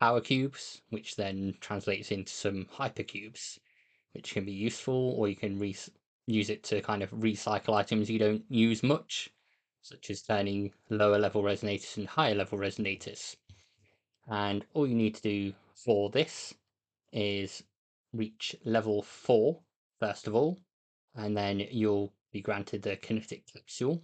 power 0.00 0.20
cubes, 0.20 0.80
which 0.90 1.16
then 1.16 1.54
translates 1.60 2.10
into 2.10 2.32
some 2.32 2.66
hypercubes, 2.66 3.58
which 4.12 4.32
can 4.32 4.44
be 4.44 4.52
useful, 4.52 5.14
or 5.18 5.28
you 5.28 5.36
can 5.36 5.58
re- 5.58 5.76
use 6.26 6.50
it 6.50 6.62
to 6.64 6.80
kind 6.80 7.02
of 7.02 7.10
recycle 7.10 7.74
items 7.74 8.10
you 8.10 8.18
don't 8.18 8.44
use 8.48 8.82
much, 8.82 9.30
such 9.82 10.10
as 10.10 10.22
turning 10.22 10.72
lower 10.90 11.18
level 11.18 11.42
resonators 11.42 11.96
and 11.96 12.08
higher 12.08 12.34
level 12.34 12.58
resonators. 12.58 13.36
And 14.28 14.64
all 14.74 14.86
you 14.86 14.94
need 14.94 15.14
to 15.16 15.22
do 15.22 15.54
for 15.74 16.10
this 16.10 16.54
is 17.12 17.62
reach 18.12 18.56
level 18.64 19.02
four, 19.02 19.60
first 20.00 20.26
of 20.26 20.34
all, 20.34 20.58
and 21.14 21.36
then 21.36 21.60
you'll 21.70 22.12
be 22.32 22.40
granted 22.40 22.82
the 22.82 22.96
kinetic 22.96 23.46
capsule. 23.52 24.02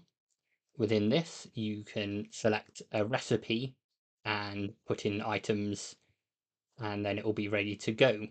Within 0.79 1.09
this, 1.09 1.47
you 1.55 1.85
can 1.85 2.29
select 2.31 2.83
a 2.93 3.05
recipe 3.05 3.77
and 4.25 4.73
put 4.87 5.05
in 5.05 5.21
items, 5.21 5.97
and 6.79 7.05
then 7.05 7.19
it 7.19 7.25
will 7.25 7.33
be 7.33 7.49
ready 7.49 7.77
to 7.77 7.93
go. 7.93 8.29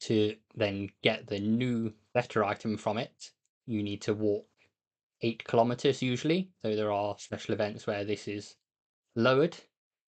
To 0.00 0.36
then 0.54 0.90
get 1.02 1.26
the 1.26 1.40
new 1.40 1.92
better 2.14 2.44
item 2.44 2.76
from 2.76 2.98
it, 2.98 3.32
you 3.66 3.82
need 3.82 4.02
to 4.02 4.14
walk 4.14 4.46
eight 5.22 5.44
kilometers 5.44 6.00
usually, 6.00 6.50
though 6.62 6.76
there 6.76 6.92
are 6.92 7.18
special 7.18 7.54
events 7.54 7.86
where 7.86 8.04
this 8.04 8.28
is 8.28 8.54
lowered 9.14 9.56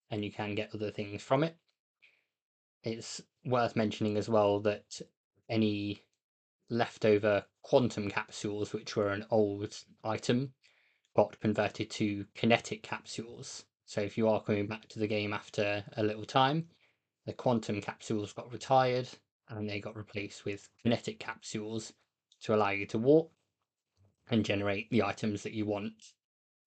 and 0.09 0.23
you 0.23 0.31
can 0.31 0.55
get 0.55 0.73
other 0.73 0.91
things 0.91 1.21
from 1.21 1.43
it. 1.43 1.57
It's 2.83 3.21
worth 3.45 3.75
mentioning 3.75 4.17
as 4.17 4.29
well 4.29 4.59
that 4.61 5.01
any 5.49 6.03
leftover 6.69 7.45
quantum 7.61 8.09
capsules, 8.09 8.73
which 8.73 8.95
were 8.95 9.09
an 9.09 9.25
old 9.29 9.75
item, 10.03 10.53
got 11.15 11.39
converted 11.39 11.89
to 11.91 12.25
kinetic 12.35 12.83
capsules. 12.83 13.65
So 13.85 14.01
if 14.01 14.17
you 14.17 14.27
are 14.29 14.41
coming 14.41 14.67
back 14.67 14.87
to 14.89 14.99
the 14.99 15.07
game 15.07 15.33
after 15.33 15.83
a 15.97 16.03
little 16.03 16.25
time, 16.25 16.67
the 17.25 17.33
quantum 17.33 17.81
capsules 17.81 18.33
got 18.33 18.51
retired 18.51 19.07
and 19.49 19.69
they 19.69 19.79
got 19.79 19.95
replaced 19.95 20.45
with 20.45 20.69
kinetic 20.81 21.19
capsules 21.19 21.93
to 22.41 22.55
allow 22.55 22.71
you 22.71 22.85
to 22.87 22.97
walk 22.97 23.31
and 24.29 24.45
generate 24.45 24.89
the 24.89 25.03
items 25.03 25.43
that 25.43 25.53
you 25.53 25.65
want. 25.65 26.13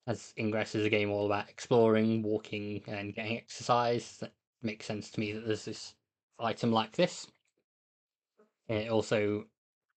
As 0.07 0.33
Ingress 0.39 0.75
is 0.75 0.87
a 0.87 0.91
game 0.91 1.11
all 1.11 1.27
about 1.27 1.49
exploring, 1.49 2.23
walking, 2.23 2.83
and 2.87 3.15
getting 3.15 3.37
exercise, 3.37 4.19
that 4.21 4.33
makes 4.63 4.87
sense 4.87 5.11
to 5.11 5.21
me 5.21 5.33
that 5.33 5.47
there's 5.47 5.65
this 5.65 5.95
item 6.39 6.71
like 6.71 6.93
this. 6.93 7.27
It 8.69 8.91
also 8.91 9.47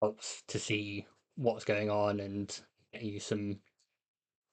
helps 0.01 0.43
to 0.49 0.59
see 0.59 1.07
what's 1.37 1.65
going 1.65 1.91
on 1.91 2.21
and 2.21 2.57
get 2.93 3.03
you 3.03 3.19
some 3.19 3.59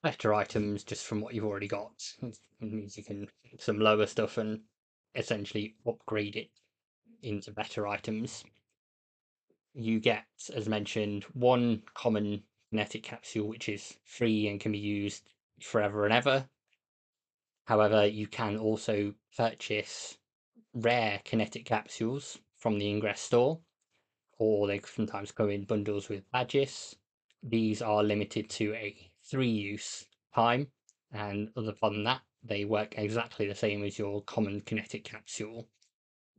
better 0.03 0.33
items 0.33 0.83
just 0.83 1.05
from 1.05 1.21
what 1.21 1.33
you've 1.33 1.45
already 1.45 1.67
got. 1.67 2.03
It 2.21 2.37
means 2.59 2.97
you 2.97 3.03
can 3.03 3.27
some 3.57 3.79
lower 3.79 4.05
stuff 4.05 4.37
and 4.37 4.61
essentially 5.15 5.75
upgrade 5.87 6.35
it 6.35 6.49
into 7.23 7.51
better 7.51 7.87
items. 7.87 8.43
You 9.73 9.99
get, 9.99 10.25
as 10.53 10.67
mentioned, 10.69 11.23
one 11.33 11.81
common 11.93 12.43
kinetic 12.69 13.03
capsule 13.03 13.47
which 13.47 13.69
is 13.69 13.97
free 14.03 14.47
and 14.47 14.59
can 14.59 14.73
be 14.73 14.77
used 14.77 15.29
forever 15.61 16.05
and 16.05 16.13
ever. 16.13 16.47
However, 17.65 18.05
you 18.05 18.27
can 18.27 18.57
also 18.57 19.13
purchase 19.35 20.17
rare 20.73 21.21
kinetic 21.23 21.65
capsules 21.65 22.39
from 22.57 22.77
the 22.77 22.89
Ingress 22.89 23.21
store, 23.21 23.59
or 24.37 24.67
they 24.67 24.79
sometimes 24.79 25.31
come 25.31 25.49
in 25.49 25.63
bundles 25.63 26.09
with 26.09 26.29
badges. 26.31 26.95
These 27.41 27.81
are 27.81 28.03
limited 28.03 28.49
to 28.51 28.73
a 28.73 29.12
three 29.33 29.49
use 29.49 30.05
time, 30.35 30.67
and 31.11 31.49
other 31.57 31.73
than 31.81 32.03
that, 32.03 32.21
they 32.43 32.65
work 32.65 32.93
exactly 32.99 33.47
the 33.47 33.55
same 33.55 33.83
as 33.83 33.97
your 33.97 34.21
common 34.21 34.61
kinetic 34.61 35.03
capsule. 35.03 35.67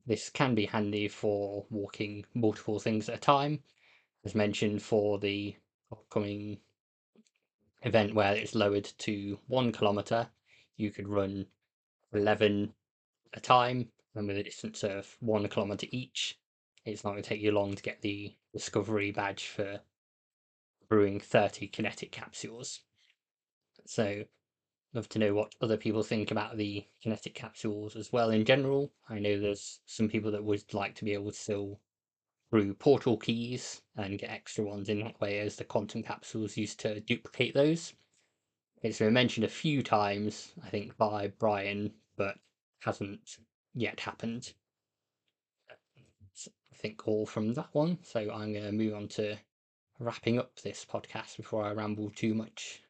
This 0.07 0.31
can 0.31 0.55
be 0.55 0.67
handy 0.67 1.09
for 1.09 1.67
walking 1.71 2.25
multiple 2.35 2.79
things 2.79 3.09
at 3.09 3.17
a 3.17 3.21
time, 3.21 3.65
as 4.25 4.37
mentioned 4.37 4.81
for 4.81 5.19
the 5.19 5.57
upcoming 5.91 6.61
event 7.83 8.15
where 8.15 8.33
it's 8.33 8.55
lowered 8.55 8.85
to 8.99 9.41
one 9.49 9.73
kilometer, 9.73 10.29
you 10.77 10.93
could 10.93 11.09
run 11.09 11.47
11 12.13 12.73
a 13.33 13.41
time 13.41 13.89
and 14.15 14.29
with 14.29 14.39
a 14.39 14.45
distance 14.45 14.85
of 14.85 15.17
one 15.19 15.49
kilometer 15.49 15.89
each. 15.91 16.39
It's 16.85 17.03
not 17.03 17.11
going 17.11 17.25
to 17.25 17.29
take 17.29 17.41
you 17.41 17.51
long 17.51 17.75
to 17.75 17.83
get 17.83 18.03
the 18.03 18.37
discovery 18.53 19.11
badge 19.11 19.47
for 19.47 19.81
brewing 20.95 21.19
30 21.19 21.67
kinetic 21.67 22.13
capsules. 22.13 22.79
So, 23.85 24.23
love 24.93 25.09
to 25.09 25.19
know 25.19 25.35
what 25.35 25.53
other 25.61 25.77
people 25.77 26.05
think 26.05 26.31
about 26.31 26.57
the 26.57 26.87
kinetic 27.03 27.35
capsules 27.35 27.97
as 27.97 28.13
well 28.13 28.31
in 28.31 28.45
general. 28.45 28.93
I 29.09 29.19
know 29.19 29.41
there's 29.41 29.81
some 29.87 30.09
people 30.09 30.31
that 30.31 30.45
would 30.45 30.73
like 30.73 30.95
to 30.95 31.05
be 31.05 31.13
able 31.13 31.33
to 31.33 31.37
still 31.37 31.81
brew 32.49 32.75
portal 32.75 33.17
keys 33.17 33.83
and 33.97 34.21
get 34.21 34.31
extra 34.31 34.65
ones 34.65 34.89
in 34.89 35.01
that 35.01 35.21
way, 35.21 35.41
as 35.41 35.57
the 35.57 35.65
quantum 35.65 36.05
capsules 36.05 36.57
used 36.57 36.79
to 36.79 37.01
duplicate 37.01 37.55
those. 37.55 37.93
It's 38.81 39.01
been 39.01 39.13
mentioned 39.13 39.47
a 39.47 39.49
few 39.49 39.83
times, 39.83 40.53
I 40.65 40.69
think, 40.69 40.97
by 40.97 41.33
Brian, 41.41 41.93
but 42.15 42.37
hasn't 42.79 43.39
yet 43.75 43.99
happened. 43.99 44.53
I 45.69 46.77
think 46.77 47.09
all 47.09 47.27
from 47.27 47.53
that 47.55 47.71
one. 47.73 47.99
So 48.05 48.21
I'm 48.21 48.53
going 48.53 48.65
to 48.65 48.71
move 48.71 48.95
on 48.95 49.09
to 49.09 49.37
wrapping 50.01 50.39
up 50.39 50.51
this 50.61 50.85
podcast 50.85 51.37
before 51.37 51.65
I 51.65 51.73
ramble 51.73 52.11
too 52.11 52.35
much. 52.35 52.83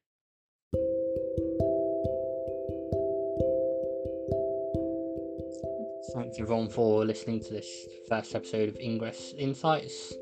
Thanks 6.15 6.39
everyone 6.41 6.69
for 6.69 7.05
listening 7.05 7.43
to 7.45 7.53
this 7.53 7.69
first 8.09 8.35
episode 8.35 8.69
of 8.69 8.77
Ingress 8.77 9.35
Insights. 9.37 10.15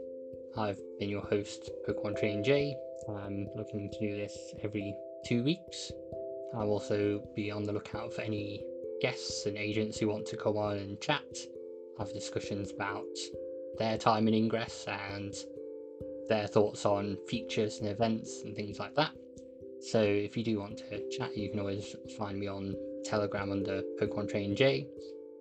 I've 0.57 0.81
been 0.99 1.09
your 1.09 1.23
host, 1.23 1.71
Pokemon 1.87 2.19
Train 2.19 2.43
J. 2.43 2.75
I'm 3.09 3.49
looking 3.55 3.91
to 3.91 3.99
do 4.01 4.17
this 4.17 4.37
every 4.63 4.95
two 5.25 5.45
weeks. 5.45 5.93
I'll 6.55 6.71
also 6.71 7.23
be 7.37 7.51
on 7.51 7.63
the 7.63 7.73
lookout 7.73 8.13
for 8.13 8.23
any 8.23 8.63
guests 9.01 9.47
and 9.47 9.57
agents 9.57 9.99
who 9.99 10.09
want 10.09 10.27
to 10.27 10.37
come 10.37 10.57
on 10.57 10.79
and 10.79 11.01
chat, 11.01 11.23
have 11.99 12.13
discussions 12.13 12.73
about 12.73 13.05
their 13.79 13.99
time 13.99 14.29
in 14.29 14.35
Ingress 14.35 14.87
and 14.89 15.35
their 16.33 16.47
thoughts 16.47 16.87
on 16.87 17.19
features 17.29 17.79
and 17.81 17.89
events 17.89 18.41
and 18.45 18.57
things 18.57 18.79
like 18.79 18.95
that. 18.95 19.11
So 19.91 20.01
if 20.01 20.37
you 20.37 20.43
do 20.43 20.61
want 20.61 20.79
to 20.79 21.09
chat, 21.11 21.37
you 21.37 21.51
can 21.51 21.61
always 21.61 21.95
find 22.17 22.39
me 22.39 22.47
on 22.47 22.75
Telegram 23.05 23.53
under 23.53 23.83
Pokemon 24.01 24.31
Train 24.31 24.57
J 24.57 24.87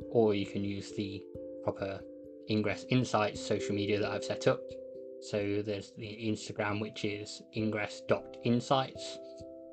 or 0.09 0.33
you 0.33 0.45
can 0.45 0.63
use 0.63 0.91
the 0.91 1.23
proper 1.63 2.01
Ingress 2.49 2.85
Insights 2.89 3.39
social 3.39 3.73
media 3.73 3.99
that 3.99 4.11
I've 4.11 4.25
set 4.25 4.47
up. 4.47 4.61
So 5.21 5.61
there's 5.65 5.93
the 5.97 6.07
Instagram, 6.07 6.81
which 6.81 7.05
is 7.05 7.41
ingress.insights, 7.55 9.19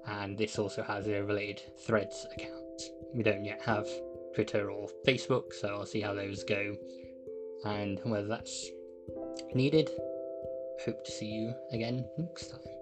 and 0.06 0.36
this 0.36 0.58
also 0.58 0.82
has 0.82 1.08
a 1.08 1.24
related 1.24 1.62
threads 1.86 2.26
account. 2.32 2.82
We 3.14 3.22
don't 3.22 3.44
yet 3.44 3.62
have 3.62 3.88
Twitter 4.34 4.70
or 4.70 4.88
Facebook, 5.06 5.54
so 5.54 5.68
I'll 5.68 5.86
see 5.86 6.02
how 6.02 6.12
those 6.12 6.44
go 6.44 6.76
and 7.64 7.98
whether 8.04 8.28
that's 8.28 8.68
needed. 9.54 9.90
Hope 10.84 11.04
to 11.04 11.10
see 11.10 11.26
you 11.26 11.54
again 11.72 12.04
next 12.16 12.50
time. 12.50 12.77